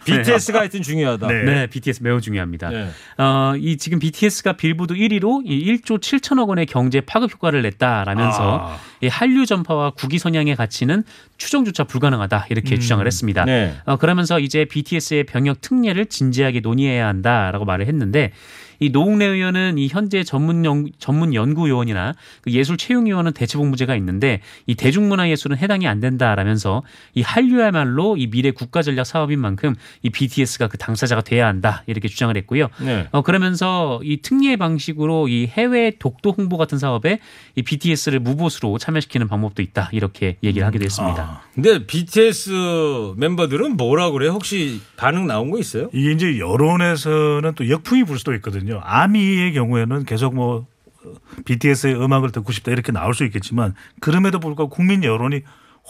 BTS가 0.06 0.60
하여튼 0.62 0.82
중요하다. 0.82 1.28
네. 1.28 1.44
네, 1.44 1.68
BTS 1.68 2.02
매우 2.04 2.22
중요합니다. 2.22 2.70
네. 2.70 2.90
어, 3.18 3.54
이 3.58 3.78
지금 3.78 4.00
BTS가 4.00 4.54
빌보드 4.54 4.94
1위로 4.94 5.42
이 5.46 5.78
1조 5.78 6.00
7천억 6.00 6.48
원의 6.48 6.66
경제 6.66 7.02
파급 7.02 7.34
효과를 7.34 7.62
냈다라면서 7.62 8.60
아. 8.60 8.78
이 9.02 9.08
한류 9.08 9.46
전파와 9.46 9.92
국위 9.92 10.18
선양의 10.18 10.56
가치는 10.56 11.04
추정조차 11.38 11.84
불가능하다 11.86 12.48
이렇게 12.50 12.80
주장을 12.80 13.06
했습니다. 13.06 13.46
네. 13.46 13.76
어, 13.86 13.98
그러면서 13.98 14.40
이제 14.40 14.66
BTS의 14.66 15.26
병역 15.26 15.62
특례를 15.62 16.08
진지하게 16.08 16.62
논의해야 16.62 17.08
한다라고 17.08 17.66
말을 17.66 17.88
했는데 17.88 18.32
이 18.80 18.90
노웅래 18.90 19.26
의원은 19.26 19.78
이 19.78 19.88
현재 19.88 20.24
전문 20.24 20.66
연, 20.66 20.90
전문 21.00 21.34
연구 21.34 21.70
요원이나 21.70 22.14
그 22.42 22.52
예술 22.52 22.78
채용 22.78 23.08
요원은 23.08 23.34
대체 23.34 23.58
복무제가 23.58 23.96
있는데 23.98 24.42
이 24.68 24.76
대중문화 24.76 25.30
예술은 25.30 25.58
해당이 25.58 25.88
안 25.88 26.00
된다라면서 26.00 26.84
이 27.14 27.22
한류야말로 27.22 28.18
이 28.18 28.28
미래 28.28 28.52
국가 28.52 28.82
전략 28.82 29.06
사업인 29.06 29.40
만큼 29.40 29.76
이 30.02 30.10
BTS가 30.10 30.68
그 30.68 30.78
당사자가 30.78 31.22
돼야 31.22 31.48
한다 31.48 31.84
이렇게 31.88 32.08
주장을 32.08 32.36
했고요. 32.36 32.68
네. 32.82 33.08
어 33.12 33.22
그러면서 33.22 34.00
이 34.04 34.22
특례 34.22 34.56
방식으로 34.56 35.28
이 35.28 35.48
해외 35.48 35.92
독도 35.98 36.32
홍보 36.32 36.58
같은 36.58 36.78
사업에 36.78 37.20
이 37.56 37.62
BTS를 37.62 38.20
무보수로 38.20 38.78
참여시키는 38.86 39.28
방법도 39.28 39.62
있다 39.64 39.90
이렇게 39.92 40.38
얘기를 40.44 40.66
하게 40.68 40.78
됐습니다. 40.80 41.22
아. 41.24 41.42
근데 41.56 41.86
BTS 41.88 43.14
멤버들은 43.18 43.78
뭐라 43.78 44.12
그래요? 44.12 44.32
혹시 44.32 44.80
반응 44.96 45.26
나온 45.26 45.50
거 45.50 45.58
있어요? 45.60 45.90
이게 45.92 46.12
이제 46.12 46.38
여론에서는 46.40 47.54
또 47.56 47.68
역풍이 47.70 48.04
불 48.04 48.20
수도 48.20 48.34
있거든요. 48.36 48.80
아미의 48.84 49.54
경우에는 49.54 50.06
계속 50.06 50.36
뭐 50.36 50.68
BTS의 51.46 51.96
음악을 52.02 52.32
듣고 52.32 52.52
싶다 52.52 52.72
이렇게 52.72 52.92
나올 52.92 53.14
수 53.16 53.24
있겠지만 53.26 53.74
그럼에도 54.02 54.40
불구하고 54.40 54.70
국민 54.70 55.04
여론이 55.04 55.42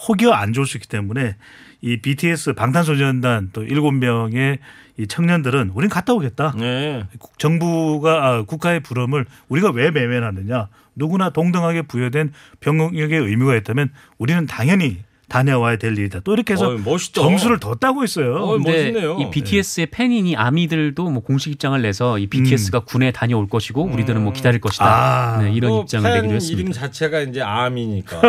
혹여 0.08 0.30
안 0.32 0.52
좋을 0.52 0.66
수 0.66 0.76
있기 0.78 0.88
때문에 0.88 1.36
이 1.82 1.98
BTS 1.98 2.54
방탄소년단 2.54 3.50
또 3.52 3.62
일곱 3.62 3.92
명의 3.92 4.58
이 4.98 5.06
청년들은 5.06 5.72
우린 5.74 5.90
갔다 5.90 6.14
오겠다. 6.14 6.54
네. 6.58 7.04
국- 7.18 7.38
정부가 7.38 8.26
아, 8.26 8.42
국가의 8.42 8.80
부름을 8.80 9.26
우리가 9.48 9.70
왜 9.70 9.90
매면하느냐 9.90 10.68
누구나 10.96 11.30
동등하게 11.30 11.82
부여된 11.82 12.32
병역의 12.60 13.20
의무가 13.20 13.54
있다면 13.56 13.90
우리는 14.18 14.46
당연히 14.46 15.04
다녀와야 15.28 15.76
될 15.76 15.98
일이다. 15.98 16.20
또 16.20 16.34
이렇게 16.34 16.52
해서 16.52 16.68
어이. 16.70 16.78
점수를 17.12 17.58
더 17.58 17.74
따고 17.74 18.04
있어요. 18.04 18.36
어, 18.36 18.52
근데 18.52 18.70
멋있네요. 18.70 19.18
이 19.18 19.30
BTS의 19.30 19.86
팬이니 19.86 20.36
아미들도 20.36 21.10
뭐 21.10 21.22
공식 21.22 21.52
입장을 21.52 21.80
내서 21.82 22.18
이 22.18 22.28
BTS가 22.28 22.80
군에 22.80 23.10
다녀올 23.10 23.48
것이고 23.48 23.82
우리들은 23.84 24.22
뭐 24.22 24.32
기다릴 24.32 24.60
것이다. 24.60 24.84
아. 24.84 25.42
네, 25.42 25.52
이런 25.52 25.72
뭐 25.72 25.82
입장을 25.82 26.04
팬 26.08 26.12
내기도 26.12 26.26
이름 26.26 26.36
했습니다. 26.36 26.80
자체가 26.80 27.20
이제 27.22 27.42
암이니까. 27.42 28.22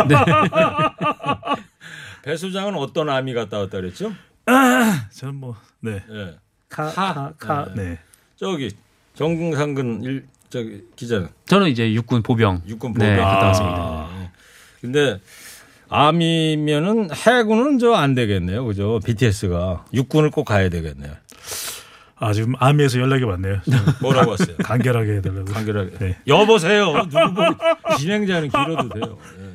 배 2.24 2.36
소장은 2.36 2.74
어떤 2.74 3.08
암이 3.08 3.32
갔다 3.32 3.58
왔다 3.58 3.78
그랬죠? 3.80 4.12
저는 5.12 5.36
뭐 5.36 5.56
네. 5.80 6.02
네. 6.08 6.34
카, 6.68 6.90
카. 6.90 7.14
카, 7.14 7.32
카, 7.38 7.74
네. 7.74 7.98
저기 8.36 8.70
정상근 9.14 10.02
일 10.02 10.26
저기 10.50 10.82
기자는 10.96 11.28
저는 11.46 11.68
이제 11.68 11.92
육군 11.92 12.22
보병 12.22 12.62
육군 12.66 12.94
네, 12.94 13.10
보병. 13.10 13.24
갔다 13.24 13.44
아. 13.44 13.48
왔습니다. 13.48 14.08
네. 14.20 14.30
근데 14.80 15.20
암이면은 15.90 17.08
해군은 17.14 17.78
저 17.78 17.94
안 17.94 18.14
되겠네요, 18.14 18.64
그죠? 18.66 19.00
BTS가 19.04 19.84
육군을 19.92 20.30
꼭 20.30 20.44
가야 20.44 20.68
되겠네요. 20.68 21.12
아 22.20 22.32
지금 22.32 22.54
아미에서 22.58 22.98
연락이 22.98 23.22
왔네요. 23.24 23.60
뭐라고 24.02 24.32
왔어요? 24.32 24.56
간결하게 24.64 25.16
해달라고. 25.18 25.44
간결하게. 25.52 25.98
네. 25.98 26.18
여보세요. 26.26 26.92
누구 27.08 27.42
진행자는 27.98 28.48
길어도 28.48 28.88
돼요. 28.88 29.18
예. 29.40 29.47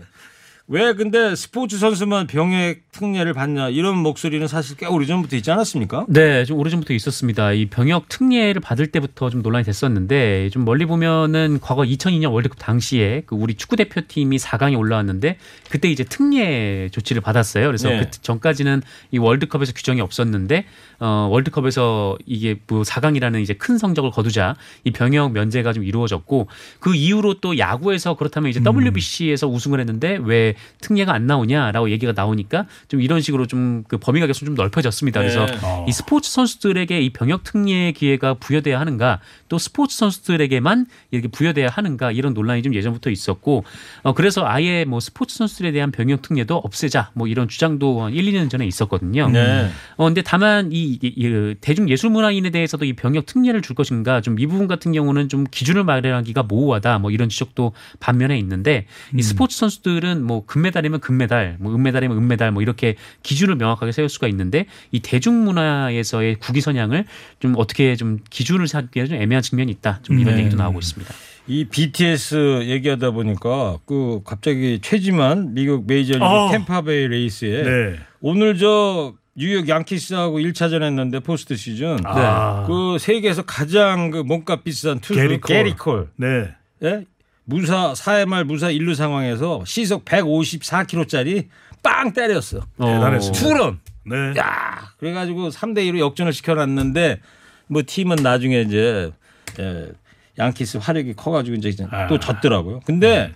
왜 0.73 0.93
근데 0.93 1.35
스포츠 1.35 1.77
선수만 1.77 2.25
병역 2.25 2.77
특례를 2.93 3.33
받냐 3.33 3.69
이런 3.69 3.95
목소리는 3.95 4.47
사실 4.47 4.75
꽤 4.75 4.87
오래전부터 4.87 5.35
있지 5.35 5.51
않았습니까? 5.51 6.07
네, 6.09 6.45
좀 6.45 6.57
오래전부터 6.57 6.95
있었습니다. 6.95 7.51
이 7.51 7.67
병역 7.67 8.09
특례를 8.09 8.59
받을 8.59 8.87
때부터 8.87 9.29
좀 9.29 9.43
논란이 9.43 9.65
됐었는데 9.65 10.49
좀 10.49 10.65
멀리 10.65 10.85
보면은 10.85 11.59
과거 11.61 11.83
2002년 11.83 12.33
월드컵 12.33 12.57
당시에 12.57 13.21
그 13.27 13.35
우리 13.35 13.53
축구 13.53 13.75
대표팀이 13.75 14.37
4강에 14.37 14.75
올라왔는데 14.75 15.37
그때 15.69 15.91
이제 15.91 16.03
특례 16.03 16.89
조치를 16.89 17.21
받았어요. 17.21 17.67
그래서 17.67 17.89
네. 17.89 17.99
그 17.99 18.09
전까지는 18.09 18.81
이 19.11 19.19
월드컵에서 19.19 19.73
규정이 19.73 20.01
없었는데 20.01 20.65
어 20.99 21.27
월드컵에서 21.31 22.17
이게 22.25 22.59
뭐 22.67 22.81
4강이라는 22.81 23.41
이제 23.41 23.53
큰 23.53 23.77
성적을 23.77 24.11
거두자 24.11 24.55
이 24.83 24.91
병역 24.91 25.31
면제가 25.33 25.73
좀 25.73 25.83
이루어졌고 25.83 26.47
그 26.79 26.95
이후로 26.95 27.35
또 27.35 27.57
야구에서 27.57 28.15
그렇다면 28.15 28.49
이제 28.49 28.59
WBC에서 28.65 29.47
우승을 29.47 29.79
했는데 29.79 30.19
왜 30.21 30.55
특례가 30.81 31.13
안 31.13 31.27
나오냐라고 31.27 31.89
얘기가 31.89 32.13
나오니까 32.15 32.65
좀 32.87 33.01
이런 33.01 33.21
식으로 33.21 33.47
좀 33.47 33.83
그 33.87 33.97
범위가 33.97 34.27
계속 34.27 34.45
좀 34.45 34.55
넓혀졌습니다. 34.55 35.19
그래서 35.19 35.45
네. 35.45 35.57
어. 35.63 35.85
이 35.87 35.91
스포츠 35.91 36.29
선수들에게 36.31 36.99
이 36.99 37.11
병역 37.11 37.43
특례의 37.43 37.93
기회가 37.93 38.33
부여돼야 38.35 38.79
하는가 38.79 39.19
또 39.53 39.59
스포츠 39.59 39.95
선수들에게만 39.97 40.87
이렇게 41.11 41.27
부여돼야 41.27 41.67
하는가 41.69 42.11
이런 42.11 42.33
논란이 42.33 42.63
좀 42.63 42.73
예전부터 42.73 43.11
있었고 43.11 43.63
어 44.01 44.13
그래서 44.15 44.47
아예 44.47 44.83
뭐 44.83 44.99
스포츠 44.99 45.35
선수들에 45.37 45.71
대한 45.71 45.91
병역 45.91 46.23
특례도 46.23 46.55
없애자 46.57 47.11
뭐 47.13 47.27
이런 47.27 47.47
주장도 47.47 48.01
한 48.01 48.13
1, 48.13 48.25
2년 48.33 48.49
전에 48.49 48.65
있었거든요. 48.65 49.29
네. 49.29 49.69
어 49.97 50.05
근데 50.05 50.23
다만 50.23 50.71
이, 50.71 50.97
이- 50.99 50.99
이 51.03 51.55
대중 51.61 51.87
예술 51.87 52.09
문화인에 52.09 52.49
대해서도 52.49 52.83
이 52.85 52.93
병역 52.93 53.27
특례를 53.27 53.61
줄 53.61 53.75
것인가 53.75 54.21
좀 54.21 54.33
이 54.39 54.47
부분 54.47 54.65
같은 54.67 54.91
경우는 54.91 55.29
좀 55.29 55.43
기준을 55.51 55.83
마련하기가 55.83 56.41
모호하다 56.41 56.97
뭐 56.97 57.11
이런 57.11 57.29
지적도 57.29 57.73
반면에 57.99 58.39
있는데 58.39 58.87
이 59.15 59.21
스포츠 59.21 59.55
선수들은 59.57 60.23
뭐 60.23 60.43
금메달이면 60.47 60.99
금메달, 60.99 61.57
뭐 61.59 61.75
은메달이면 61.75 62.17
은메달 62.17 62.51
뭐 62.51 62.63
이렇게 62.63 62.95
기준을 63.21 63.55
명확하게 63.57 63.91
세울 63.91 64.09
수가 64.09 64.27
있는데 64.29 64.65
이 64.91 64.99
대중 64.99 65.43
문화에서의 65.43 66.37
국위 66.39 66.59
선양을 66.61 67.05
좀 67.39 67.53
어떻게 67.57 67.95
좀 67.95 68.17
기준을 68.31 68.67
삼기가 68.67 69.05
좀 69.05 69.17
애매한 69.21 69.42
측면이 69.43 69.71
있다. 69.73 69.99
좀 70.01 70.19
이런 70.19 70.35
네. 70.35 70.41
얘기도 70.41 70.57
나오고 70.57 70.79
있습니다. 70.79 71.13
이 71.47 71.65
BTS 71.65 72.63
얘기하다 72.63 73.11
보니까 73.11 73.77
그 73.85 74.21
갑자기 74.25 74.79
최지만 74.81 75.53
미국 75.53 75.85
메이저리그 75.85 76.25
어. 76.25 76.49
템파베이 76.51 77.07
레이스에 77.09 77.63
네. 77.63 77.99
오늘 78.21 78.57
저 78.57 79.13
뉴욕 79.35 79.67
양키스하고 79.67 80.39
1차전 80.39 80.83
했는데 80.83 81.19
포스트 81.19 81.55
시즌 81.55 81.97
아. 82.05 82.65
그 82.67 82.97
세계에서 82.99 83.43
가장 83.43 84.11
그 84.11 84.17
몸값 84.17 84.63
비싼 84.63 84.99
투수 84.99 85.19
게리 85.19 85.41
콜. 85.41 85.55
게리 85.55 85.75
콜. 85.75 86.09
네. 86.15 86.49
예? 86.83 87.05
무사 87.45 87.93
사회 87.93 88.25
말 88.25 88.45
무사 88.45 88.69
일루 88.69 88.95
상황에서 88.95 89.63
시속 89.65 90.05
154km짜리 90.05 91.47
빵 91.81 92.13
때렸어. 92.13 92.61
대단했습니다. 92.79 93.39
투런. 93.39 93.79
네. 94.05 94.39
야, 94.39 94.91
그래가지고 94.97 95.49
3대 95.49 95.79
2로 95.89 95.99
역전을 95.99 96.31
시켜놨는데 96.31 97.19
뭐 97.67 97.81
팀은 97.85 98.17
나중에 98.17 98.61
이제 98.61 99.11
예, 99.59 99.91
양키스 100.37 100.77
화력이 100.77 101.13
커가지고 101.13 101.55
이제 101.57 101.85
아. 101.89 102.07
또 102.07 102.19
졌더라고요. 102.19 102.81
근데 102.85 103.33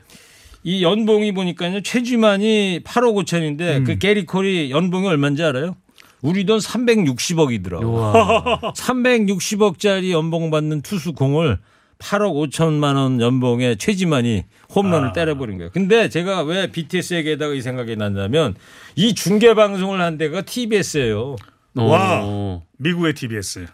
이 0.64 0.84
연봉이 0.84 1.32
보니까요 1.34 1.82
최지만이 1.82 2.82
8억 2.84 3.26
5천인데 3.26 3.86
그 3.86 3.98
게리 3.98 4.26
콜이 4.26 4.72
연봉이 4.72 5.08
얼마인지 5.08 5.44
알아요? 5.44 5.76
우리 6.22 6.46
돈 6.46 6.60
360억이더라고. 6.60 7.84
우와. 7.84 8.74
360억짜리 8.74 10.12
연봉 10.12 10.50
받는 10.50 10.82
투수 10.82 11.14
공을 11.14 11.60
8억 12.00 12.52
5천만 12.52 12.96
원 12.96 13.22
연봉에 13.22 13.76
최지만이 13.76 14.44
홈런을 14.74 15.10
아. 15.10 15.14
때려버린 15.14 15.58
거예요. 15.58 15.72
근데 15.72 16.10
제가 16.10 16.44
왜 16.44 16.68
BTS 16.68 17.16
얘기에다가 17.16 17.54
이 17.54 17.62
생각이 17.62 17.96
났냐면 17.96 18.56
이 18.96 19.14
중계 19.16 19.54
방송을 19.54 20.02
한 20.02 20.18
데가 20.18 20.42
TBS예요. 20.42 21.36
와. 21.76 22.22
어. 22.24 22.64
미국의 22.78 23.14
TBS. 23.14 23.68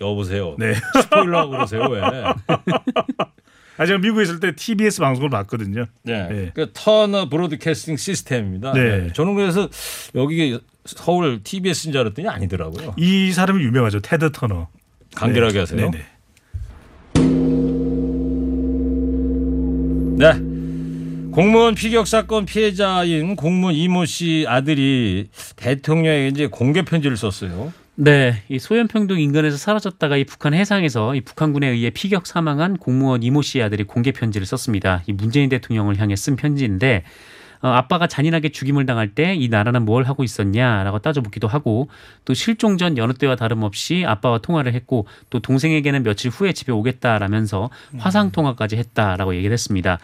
여보세요. 0.00 0.56
네. 0.58 0.74
스포일러 1.02 1.48
그러세요 1.48 1.88
왜? 1.90 2.00
아 3.78 3.84
제가 3.84 3.98
미국에 3.98 4.22
있을 4.22 4.40
때 4.40 4.54
TBS 4.54 5.00
방송을 5.00 5.28
봤거든요. 5.30 5.86
네. 6.02 6.28
네. 6.28 6.50
그 6.54 6.70
터너 6.72 7.28
브로드캐스팅 7.28 7.96
시스템입니다. 7.96 8.72
네. 8.72 8.98
네. 8.98 9.12
저는 9.12 9.34
그래서 9.34 9.68
여기 10.14 10.58
서울 10.84 11.42
TBS인 11.42 11.92
줄 11.92 12.00
알았더니 12.00 12.28
아니더라고요. 12.28 12.94
이 12.96 13.32
사람이 13.32 13.62
유명하죠. 13.62 14.00
테드 14.00 14.32
터너. 14.32 14.68
간결하게 15.14 15.52
네. 15.52 15.58
하세요. 15.60 15.90
네네. 15.90 16.06
네. 20.18 20.56
공무원 21.32 21.74
피격 21.74 22.06
사건 22.06 22.46
피해자인 22.46 23.36
공무원 23.36 23.74
이모 23.74 24.06
씨 24.06 24.46
아들이 24.48 25.28
대통령에게 25.56 26.28
이제 26.28 26.46
공개 26.46 26.82
편지를 26.82 27.18
썼어요. 27.18 27.74
네, 27.98 28.42
이 28.50 28.58
소연평등 28.58 29.18
인근에서 29.18 29.56
사라졌다가 29.56 30.18
이 30.18 30.24
북한 30.24 30.52
해상에서 30.52 31.14
이 31.14 31.22
북한군에 31.22 31.66
의해 31.68 31.88
피격 31.88 32.26
사망한 32.26 32.76
공무원 32.76 33.22
이모 33.22 33.40
씨의 33.40 33.64
아들이 33.64 33.84
공개 33.84 34.12
편지를 34.12 34.46
썼습니다. 34.46 35.02
이 35.06 35.12
문재인 35.12 35.48
대통령을 35.48 35.98
향해 35.98 36.14
쓴 36.14 36.36
편지인데 36.36 37.04
어, 37.62 37.68
아빠가 37.68 38.06
잔인하게 38.06 38.50
죽임을 38.50 38.84
당할 38.84 39.14
때 39.14 39.34
이 39.34 39.48
나라는 39.48 39.86
뭘 39.86 40.04
하고 40.04 40.24
있었냐라고 40.24 40.98
따져보기도 40.98 41.48
하고 41.48 41.88
또 42.26 42.34
실종 42.34 42.76
전 42.76 42.98
여느 42.98 43.14
때와 43.14 43.34
다름없이 43.34 44.04
아빠와 44.06 44.38
통화를 44.38 44.74
했고 44.74 45.06
또 45.30 45.40
동생에게는 45.40 46.02
며칠 46.02 46.30
후에 46.30 46.52
집에 46.52 46.72
오겠다라면서 46.72 47.70
화상 47.96 48.30
통화까지 48.30 48.76
했다라고 48.76 49.34
얘기를 49.36 49.54
했습니다. 49.54 49.98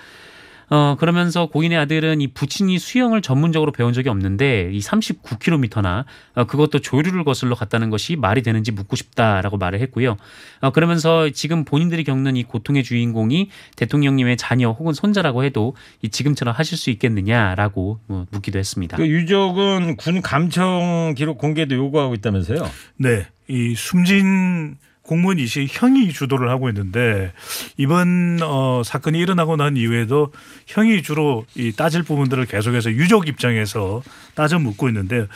어, 0.73 0.97
그러면서 0.99 1.45
고인의 1.49 1.77
아들은 1.77 2.23
이 2.23 2.29
부친이 2.29 2.79
수영을 2.79 3.21
전문적으로 3.21 3.73
배운 3.73 3.93
적이 3.93 4.09
없는데 4.09 4.71
이 4.73 4.79
39km나 4.79 6.07
어, 6.35 6.45
그것도 6.45 6.79
조류를 6.79 7.25
거슬러 7.25 7.55
갔다는 7.55 7.91
것이 7.91 8.17
말이 8.17 8.41
되는지 8.41 8.73
묻고 8.73 8.97
싶다라고 8.97 9.59
말을 9.59 9.81
했고요. 9.81 10.17
어, 10.63 10.71
그러면서 10.71 11.29
지금 11.29 11.67
본인들이 11.67 12.05
겪는 12.05 12.37
이 12.37 12.45
고통의 12.45 12.85
주인공이 12.85 13.51
대통령님의 13.77 14.39
자녀 14.39 14.71
혹은 14.71 14.95
손자라고 14.95 15.45
해도 15.45 15.77
이 16.01 16.09
지금처럼 16.09 16.55
하실 16.57 16.79
수 16.79 16.89
있겠느냐라고 16.89 18.01
뭐 18.07 18.25
묻기도 18.31 18.59
했습니다. 18.59 18.97
그 18.97 19.07
유족은 19.07 19.99
군 19.99 20.23
감청 20.23 21.13
기록 21.15 21.37
공개도 21.37 21.75
요구하고 21.75 22.15
있다면서요? 22.15 22.67
네. 22.97 23.27
이 23.47 23.75
숨진 23.75 24.79
공무원 25.03 25.39
이씨 25.39 25.67
형이 25.69 26.13
주도를 26.13 26.49
하고 26.49 26.69
있는데 26.69 27.33
이번 27.77 28.39
어, 28.43 28.83
사건이 28.85 29.19
일어나고 29.19 29.57
난 29.57 29.77
이후에도 29.77 30.33
형이 30.67 31.03
주로 31.03 31.45
이 31.55 31.73
따질 31.73 32.03
부분들을 32.05 32.47
계속해서 32.47 32.91
유족 32.93 33.29
입장에서 33.29 34.03
따져 34.35 34.59
묻고 34.59 34.89
있는데 34.89 35.27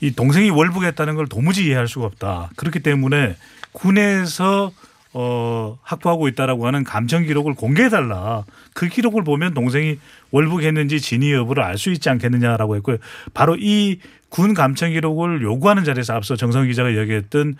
이 0.00 0.12
동생이 0.12 0.50
월북했다는 0.50 1.16
걸 1.16 1.26
도무지 1.26 1.66
이해할 1.66 1.88
수가 1.88 2.06
없다. 2.06 2.50
그렇기 2.56 2.80
때문에 2.80 3.36
군에서 3.72 4.72
어, 5.12 5.76
확보하고 5.82 6.28
있다라고 6.28 6.68
하는 6.68 6.84
감청 6.84 7.24
기록을 7.24 7.54
공개해달라. 7.54 8.44
그 8.74 8.86
기록을 8.86 9.24
보면 9.24 9.54
동생이 9.54 9.98
월북했는지 10.30 11.00
진위 11.00 11.32
여부를 11.32 11.64
알 11.64 11.76
수 11.78 11.90
있지 11.90 12.08
않겠느냐라고 12.08 12.76
했고요. 12.76 12.98
바로 13.34 13.56
이 13.58 13.98
군 14.30 14.54
감청 14.54 14.92
기록을 14.92 15.42
요구하는 15.42 15.84
자리에서 15.84 16.14
앞서 16.14 16.36
정성 16.36 16.66
기자가 16.66 16.88
이야기했던 16.88 17.56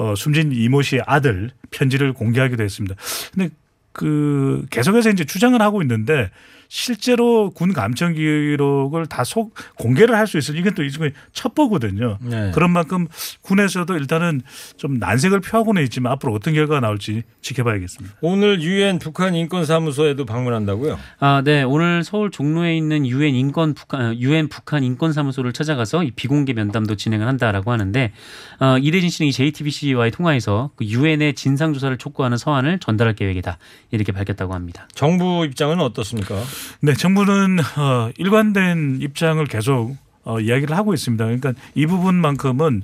어, 0.00 0.14
숨진 0.14 0.50
이모 0.52 0.80
씨의 0.80 1.02
아들 1.06 1.50
편지를 1.70 2.14
공개하기도 2.14 2.62
했습니다. 2.62 2.96
근데 3.34 3.50
그 3.92 4.64
계속해서 4.70 5.10
이제 5.10 5.26
주장을 5.26 5.60
하고 5.60 5.82
있는데 5.82 6.30
실제로 6.70 7.50
군 7.50 7.72
감청 7.72 8.14
기록을 8.14 9.06
다 9.06 9.24
속 9.24 9.54
공개를 9.76 10.16
할 10.16 10.26
수 10.26 10.38
있을 10.38 10.56
이건 10.56 10.74
또 10.74 10.84
이중에 10.84 11.10
첩보거든요. 11.32 12.18
네. 12.20 12.52
그런 12.54 12.70
만큼 12.70 13.08
군에서도 13.42 13.92
일단은 13.96 14.42
좀 14.76 14.98
난색을 14.98 15.40
표하고는 15.40 15.82
있지만 15.84 16.12
앞으로 16.12 16.32
어떤 16.34 16.54
결과가 16.54 16.80
나올지 16.80 17.22
지켜봐야겠습니다. 17.42 18.16
오늘 18.20 18.62
유엔 18.62 18.98
북한 19.00 19.34
인권 19.34 19.64
사무소에도 19.66 20.24
방문한다고요? 20.26 20.98
아, 21.18 21.42
네. 21.44 21.62
오늘 21.64 22.04
서울 22.04 22.30
종로에 22.30 22.76
있는 22.76 23.06
유엔 23.06 23.34
인권 23.34 23.74
북한 23.74 24.16
유엔 24.20 24.48
북한 24.48 24.84
인권 24.84 25.12
사무소를 25.12 25.52
찾아가서 25.52 26.04
이 26.04 26.12
비공개 26.12 26.52
면담도 26.52 26.94
진행을 26.94 27.26
한다라고 27.26 27.72
하는데 27.72 28.12
어, 28.60 28.76
이대진 28.78 29.10
씨는 29.10 29.28
이 29.28 29.32
JTBC와의 29.32 30.12
통화에서 30.12 30.70
그 30.76 30.84
유엔의 30.84 31.34
진상 31.34 31.72
조사를 31.72 31.96
촉구하는 31.98 32.36
서한을 32.36 32.78
전달할 32.78 33.14
계획이다. 33.14 33.58
이렇게 33.90 34.12
밝혔다고 34.12 34.54
합니다. 34.54 34.86
정부 34.94 35.44
입장은 35.44 35.80
어떻습니까? 35.80 36.36
네, 36.80 36.94
정부는 36.94 37.58
어, 37.76 38.10
일관된 38.16 38.98
입장을 39.00 39.44
계속 39.46 39.96
어, 40.22 40.38
이야기를 40.38 40.76
하고 40.76 40.92
있습니다. 40.94 41.24
그러니까 41.24 41.54
이 41.74 41.86
부분만큼은 41.86 42.82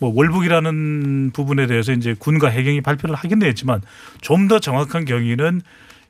뭐 0.00 0.12
월북이라는 0.14 1.30
부분에 1.32 1.66
대해서 1.66 1.92
이제 1.92 2.14
군과 2.18 2.48
해경이 2.48 2.80
발표를 2.80 3.14
하긴 3.14 3.42
했지만 3.42 3.80
좀 4.20 4.48
더 4.48 4.58
정확한 4.58 5.04
경위는 5.04 5.62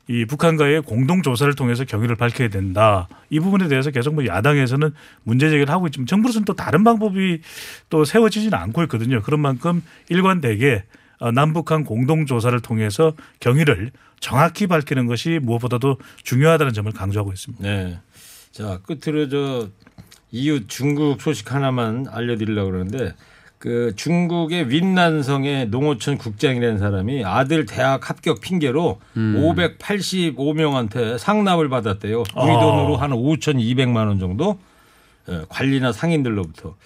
이 0.09 0.25
북한과의 0.27 0.83
공동 0.83 1.23
조사를 1.23 1.55
통해서 1.55 1.85
경위를 1.85 2.17
밝혀야 2.17 2.49
된다. 2.49 3.09
이 3.31 3.41
부분에 3.41 3.69
대해서 3.69 3.91
계속 3.91 4.15
뭐 4.15 4.27
야당에서는 4.27 4.91
문제 5.23 5.49
제기를 5.49 5.73
하고 5.73 5.87
있지만 5.87 6.07
정부로서는 6.07 6.45
또 6.45 6.55
다른 6.55 6.85
방법이 6.85 7.41
또 7.89 8.05
세워지지는 8.05 8.55
않고 8.59 8.83
있거든요. 8.85 9.23
그런 9.23 9.41
만큼 9.41 9.83
일관되게 10.09 10.83
어, 10.83 10.83
남북한 11.31 11.85
공동 11.85 12.27
조사를 12.27 12.59
통해서 12.61 13.13
경위를 13.41 13.91
정확히 14.21 14.67
밝히는 14.67 15.07
것이 15.07 15.39
무엇보다도 15.43 15.99
중요하다는 16.23 16.73
점을 16.73 16.91
강조하고 16.91 17.33
있습니다. 17.33 17.63
네. 17.63 17.99
자 18.51 18.81
끝으로 18.83 19.29
저 19.29 19.69
이웃 20.31 20.65
중국 20.69 21.21
소식 21.21 21.53
하나만 21.53 22.07
알려드리려고 22.11 22.71
그러는데 22.71 23.15
그 23.59 23.95
중국의 23.97 24.69
윈난성의 24.69 25.69
농어촌 25.69 26.19
국장이라는 26.19 26.79
사람이 26.79 27.25
아들 27.25 27.65
대학 27.65 28.11
합격 28.11 28.43
핑계로 28.43 29.01
585명한테 29.17 31.17
상납을 31.17 31.71
받았대요. 31.71 32.21
우리 32.21 32.51
아. 32.51 32.61
돈으로 32.61 32.97
한 32.97 33.13
5,200만 33.13 34.07
원 34.07 34.19
정도 34.19 34.59
예, 35.31 35.47
관리나 35.49 35.93
상인들로부터. 35.93 36.77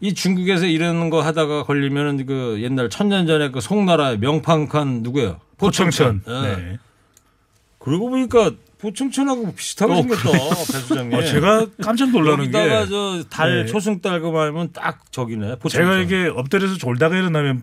이 0.00 0.14
중국에서 0.14 0.66
이런 0.66 1.10
거 1.10 1.22
하다가 1.22 1.64
걸리면은 1.64 2.26
그 2.26 2.58
옛날 2.60 2.90
천년 2.90 3.26
전에 3.26 3.50
그 3.50 3.60
송나라의 3.60 4.18
명판칸 4.18 5.02
누구예요? 5.02 5.40
포청천. 5.58 6.22
예. 6.26 6.32
네. 6.32 6.78
그러고 7.78 8.10
보니까 8.10 8.50
포청천하고 8.78 9.54
비슷하게 9.54 9.92
어, 9.92 9.96
생겼다, 9.96 10.30
배 10.32 10.64
수장님. 10.64 11.14
어, 11.18 11.22
제가 11.22 11.66
깜짝 11.82 12.10
놀라는 12.10 12.50
게 12.50 12.58
여기다가 12.58 12.86
저달 12.86 13.64
네. 13.64 13.66
초승달고 13.66 14.38
하면 14.38 14.72
딱 14.72 15.10
저기네. 15.12 15.56
포청천. 15.60 15.70
제가 15.70 15.98
이게 15.98 16.28
엎드려서 16.28 16.76
졸다가 16.76 17.16
일어나면 17.16 17.62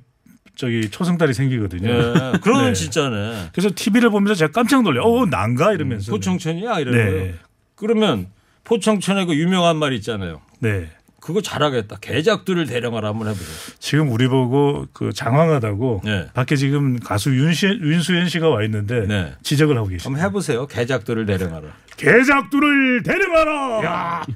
저기 0.56 0.89
초승달이 0.89 1.34
생기거든요. 1.34 1.89
예, 1.89 2.13
그러면 2.41 2.67
네. 2.67 2.74
진짜네. 2.74 3.50
그래서 3.54 3.69
TV를 3.76 4.10
보면서 4.10 4.34
제가 4.36 4.52
깜짝 4.52 4.82
놀래. 4.82 5.00
어, 5.04 5.26
난가 5.26 5.74
이러면서. 5.74 6.12
포청천이야 6.12 6.80
이러는 6.80 7.06
네. 7.06 7.12
거예요. 7.12 7.34
그러면 7.76 8.28
포청천의 8.63 9.26
그 9.28 9.36
유명한 9.36 9.78
말 9.78 9.93
있잖아요. 9.93 10.41
네. 10.60 10.89
그거 11.24 11.42
잘하겠다. 11.42 12.00
개작두를 12.02 12.66
대령하라 12.66 13.08
한번 13.08 13.30
해보세요. 13.30 13.78
지금 13.80 14.12
우리 14.12 14.28
보고 14.28 14.88
그 14.92 15.14
장황하다고 15.14 16.02
네. 16.04 16.28
밖에 16.34 16.58
지금 16.58 17.00
가수 17.00 17.30
윤시, 17.34 17.68
윤수연 17.68 18.28
씨가 18.28 18.50
와 18.50 18.62
있는데 18.64 19.08
네. 19.08 19.34
지적을 19.42 19.78
하고 19.78 19.88
계십니다. 19.88 20.10
한번 20.10 20.22
해보세요. 20.22 20.68
개작두를 20.68 21.26
대령하라. 21.26 21.70
개작두를 21.96 23.04
데려가라. 23.04 24.26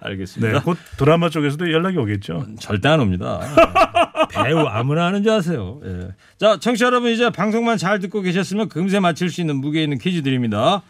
알겠습니다. 0.00 0.52
네, 0.54 0.60
곧 0.64 0.78
드라마 0.96 1.28
쪽에서도 1.28 1.70
연락이 1.70 1.98
오겠죠. 1.98 2.46
절대 2.60 2.88
안 2.88 3.00
옵니다. 3.00 3.40
배우 4.32 4.60
아무나 4.60 5.04
하는 5.04 5.22
줄 5.22 5.32
아세요. 5.32 5.82
예. 5.84 6.08
자, 6.38 6.58
청취자 6.58 6.86
여러분 6.86 7.10
이제 7.10 7.28
방송만 7.28 7.76
잘 7.76 7.98
듣고 7.98 8.22
계셨으면 8.22 8.70
금세 8.70 9.00
맞힐 9.00 9.28
수 9.28 9.42
있는 9.42 9.56
무게 9.56 9.82
있는 9.82 9.98
퀴즈 9.98 10.22
드립니다. 10.22 10.82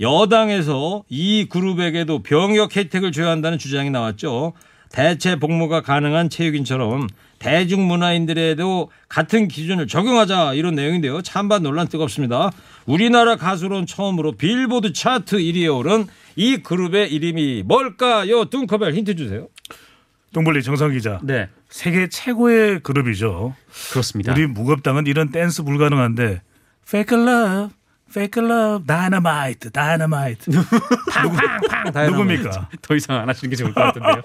여당에서 0.00 1.04
이 1.08 1.46
그룹에게도 1.48 2.22
병역 2.22 2.76
혜택을 2.76 3.12
줘야 3.12 3.30
한다는 3.30 3.58
주장이 3.58 3.90
나왔죠. 3.90 4.52
대체 4.90 5.36
복무가 5.40 5.80
가능한 5.80 6.30
체육인처럼 6.30 7.08
대중문화인들에도 7.40 8.90
같은 9.08 9.48
기준을 9.48 9.88
적용하자 9.88 10.54
이런 10.54 10.76
내용인데요. 10.76 11.20
찬반 11.22 11.62
논란 11.64 11.88
뜨겁습니다. 11.88 12.50
우리나라 12.86 13.36
가수로는 13.36 13.86
처음으로 13.86 14.32
빌보드 14.32 14.92
차트 14.92 15.38
1위에 15.38 15.76
오른 15.76 16.06
이 16.36 16.58
그룹의 16.58 17.12
이름이 17.12 17.64
뭘까요? 17.64 18.44
뚱커벨 18.44 18.94
힌트 18.94 19.16
주세요. 19.16 19.48
뚱블리 20.32 20.62
정상근 20.62 20.92
기자. 20.92 21.20
네, 21.22 21.48
세계 21.68 22.08
최고의 22.08 22.80
그룹이죠. 22.80 23.54
그렇습니다. 23.90 24.32
우리 24.32 24.46
무겁당은 24.46 25.06
이런 25.06 25.30
댄스 25.30 25.62
불가능한데 25.64 26.40
Fake 28.14 28.40
Love, 28.40 28.84
Fake 28.84 28.86
Love, 28.86 28.86
Dynamite, 28.86 29.70
Dynamite. 29.72 30.46
팡팡팡 31.12 32.06
누굽니까? 32.12 32.68
더 32.80 32.94
이상 32.94 33.18
안 33.18 33.28
하시는 33.28 33.50
게 33.50 33.56
좋을 33.56 33.74
것 33.74 33.82
같은데요. 33.82 34.22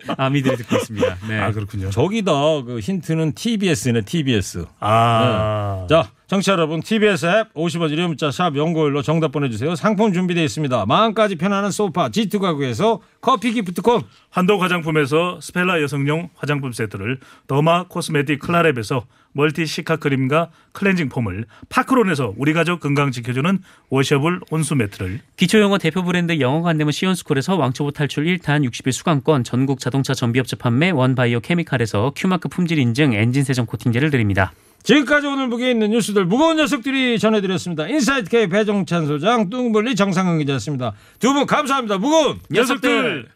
아미들이 0.16 0.56
듣고 0.56 0.76
있습니다. 0.76 1.16
네. 1.28 1.38
아 1.40 1.52
그렇군요. 1.52 1.90
저기다 1.90 2.32
그 2.62 2.80
힌트는 2.80 3.32
TBS네 3.32 4.02
TBS. 4.02 4.66
아, 4.80 5.86
자, 5.88 6.10
청취자 6.26 6.52
여러분 6.52 6.80
TBS 6.80 7.26
앱 7.26 7.54
50원 7.54 7.90
유료 7.90 8.08
문자 8.08 8.30
샵 8.30 8.56
연구일로 8.56 9.02
정답 9.02 9.32
보내주세요. 9.32 9.74
상품 9.74 10.12
준비되어 10.12 10.42
있습니다. 10.44 10.86
마음까지 10.86 11.36
편안한 11.36 11.70
소파 11.70 12.08
G2 12.08 12.40
가구에서 12.40 13.00
커피 13.20 13.52
기프트콘 13.52 14.02
한도 14.30 14.58
화장품에서 14.58 15.40
스펠라 15.40 15.82
여성용 15.82 16.30
화장품 16.34 16.72
세트를 16.72 17.18
derma 17.46 17.84
cosmetic 17.88 18.40
클라랩에서 18.40 19.04
multi 19.32 19.66
cica 19.66 19.96
크림과 19.96 20.50
클렌징 20.72 21.08
폼을 21.08 21.46
파크론에서 21.68 22.34
우리 22.36 22.52
가족 22.52 22.80
건강 22.80 23.10
지켜주는 23.12 23.58
washable 23.90 24.40
온수 24.50 24.74
매트를 24.74 25.20
기초영어 25.36 25.78
대표 25.78 26.02
브랜드 26.02 26.36
되면 26.78 26.92
시원스쿨에서 26.92 27.56
왕초보 27.56 27.92
탈출 27.92 28.24
1탄 28.24 28.68
60일 28.68 28.92
수강권 28.92 29.44
전국 29.44 29.80
자동차 29.82 30.14
정비업체 30.14 30.56
판매 30.56 30.90
원바이오 30.90 31.40
케미칼에서 31.40 32.12
Q마크 32.14 32.48
품질 32.48 32.78
인증 32.78 33.12
엔진 33.14 33.42
세정 33.42 33.66
코팅제를 33.66 34.10
드립니다. 34.10 34.52
지금까지 34.84 35.26
오늘 35.26 35.48
무게 35.48 35.70
있는 35.70 35.90
뉴스들 35.90 36.24
무거운 36.24 36.56
녀석들이 36.56 37.18
전해드렸습니다. 37.18 37.88
인사이트 37.88 38.30
K 38.30 38.48
배종찬 38.48 39.06
소장 39.06 39.50
뚱블리 39.50 39.94
정상근 39.96 40.38
기자였습니다. 40.38 40.92
두 41.18 41.32
분 41.34 41.46
감사합니다. 41.46 41.98
무거운 41.98 42.38
녀석들. 42.50 43.28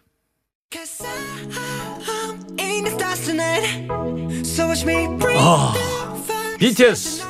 Breathe. 5.18 6.58
BTS 6.58 7.22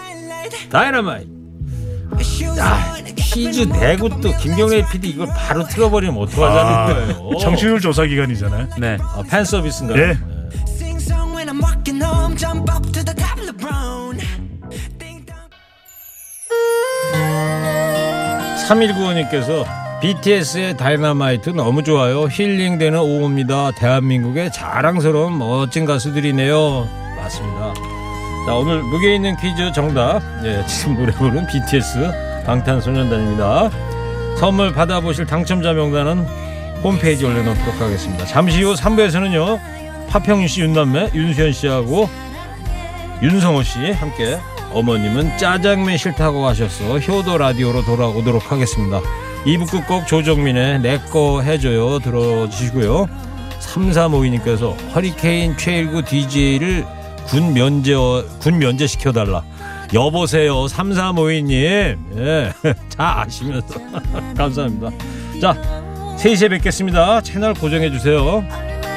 다이너마이트 0.71 1.36
야, 2.59 2.95
퀴즈 3.17 3.61
내고 3.63 4.09
또 4.21 4.37
김경래 4.39 4.85
PD 4.91 5.11
이걸 5.11 5.29
바로 5.29 5.67
틀어버리면 5.67 6.17
어떡하자는 6.23 7.17
거예요. 7.17 7.39
정치율 7.39 7.81
조사 7.81 8.05
기간이잖아요. 8.05 8.69
네. 8.79 8.97
아, 9.01 9.23
팬 9.29 9.45
서비스인가요? 9.45 10.03
예. 10.03 10.19
Dong. 11.99 12.37
3195님께서 18.69 19.65
BTS의 20.01 20.77
다이너마이트 20.77 21.51
너무 21.51 21.83
좋아요. 21.83 22.27
힐링되는 22.27 22.99
오후입니다. 22.99 23.71
대한민국의 23.73 24.53
자랑스러운 24.53 25.39
멋진 25.39 25.85
가수들이네요. 25.85 26.89
맞습니다. 27.17 27.96
자, 28.47 28.55
오늘 28.55 28.81
무게 28.85 29.17
있는 29.17 29.35
퀴즈 29.37 29.73
정답. 29.73 30.23
예, 30.45 30.65
지금 30.69 30.95
노래 30.97 31.13
부른 31.13 31.49
BTS 31.49 32.45
방탄소년단입니다. 32.47 33.71
선물 34.39 34.73
받아보실 34.73 35.27
당첨자 35.27 35.73
명단은 35.73 36.25
홈페이지에 36.85 37.27
올려놓도록 37.29 37.81
하겠습니다. 37.81 38.25
잠시 38.25 38.63
후 38.63 38.75
3부에서는요. 38.75 39.59
파평윤 40.09 40.47
씨, 40.47 40.61
윤남매, 40.61 41.11
윤수현 41.13 41.51
씨하고 41.51 42.09
윤성호 43.21 43.65
씨 43.65 43.91
함께 43.91 44.39
어머님은 44.73 45.39
짜장면 45.39 45.97
싫다고 45.97 46.47
하셔서 46.47 47.01
효도 47.01 47.39
라디오로 47.39 47.85
돌아오도록 47.85 48.53
하겠습니다. 48.53 49.01
2부 49.45 49.69
끝곡 49.69 50.07
조정민의 50.07 50.81
내꺼 50.83 51.41
해줘요 51.43 51.99
들어주시고요. 51.99 53.09
3352님께서 53.59 54.77
허리케인 54.95 55.57
최일구 55.57 56.03
DJ를 56.05 56.85
군 57.29 57.53
면제 57.55 57.95
군 58.41 58.59
면제 58.59 58.87
시켜달라. 58.87 59.43
여보세요 59.95 60.65
3352님 60.67 62.17
예, 62.19 62.53
다 62.97 63.23
아시면서 63.23 63.75
감사합니다. 64.37 64.91
자 65.41 65.55
3시에 66.19 66.51
뵙겠습니다. 66.51 67.21
채널 67.21 67.55
고정해 67.55 67.91
주세요. 67.91 68.43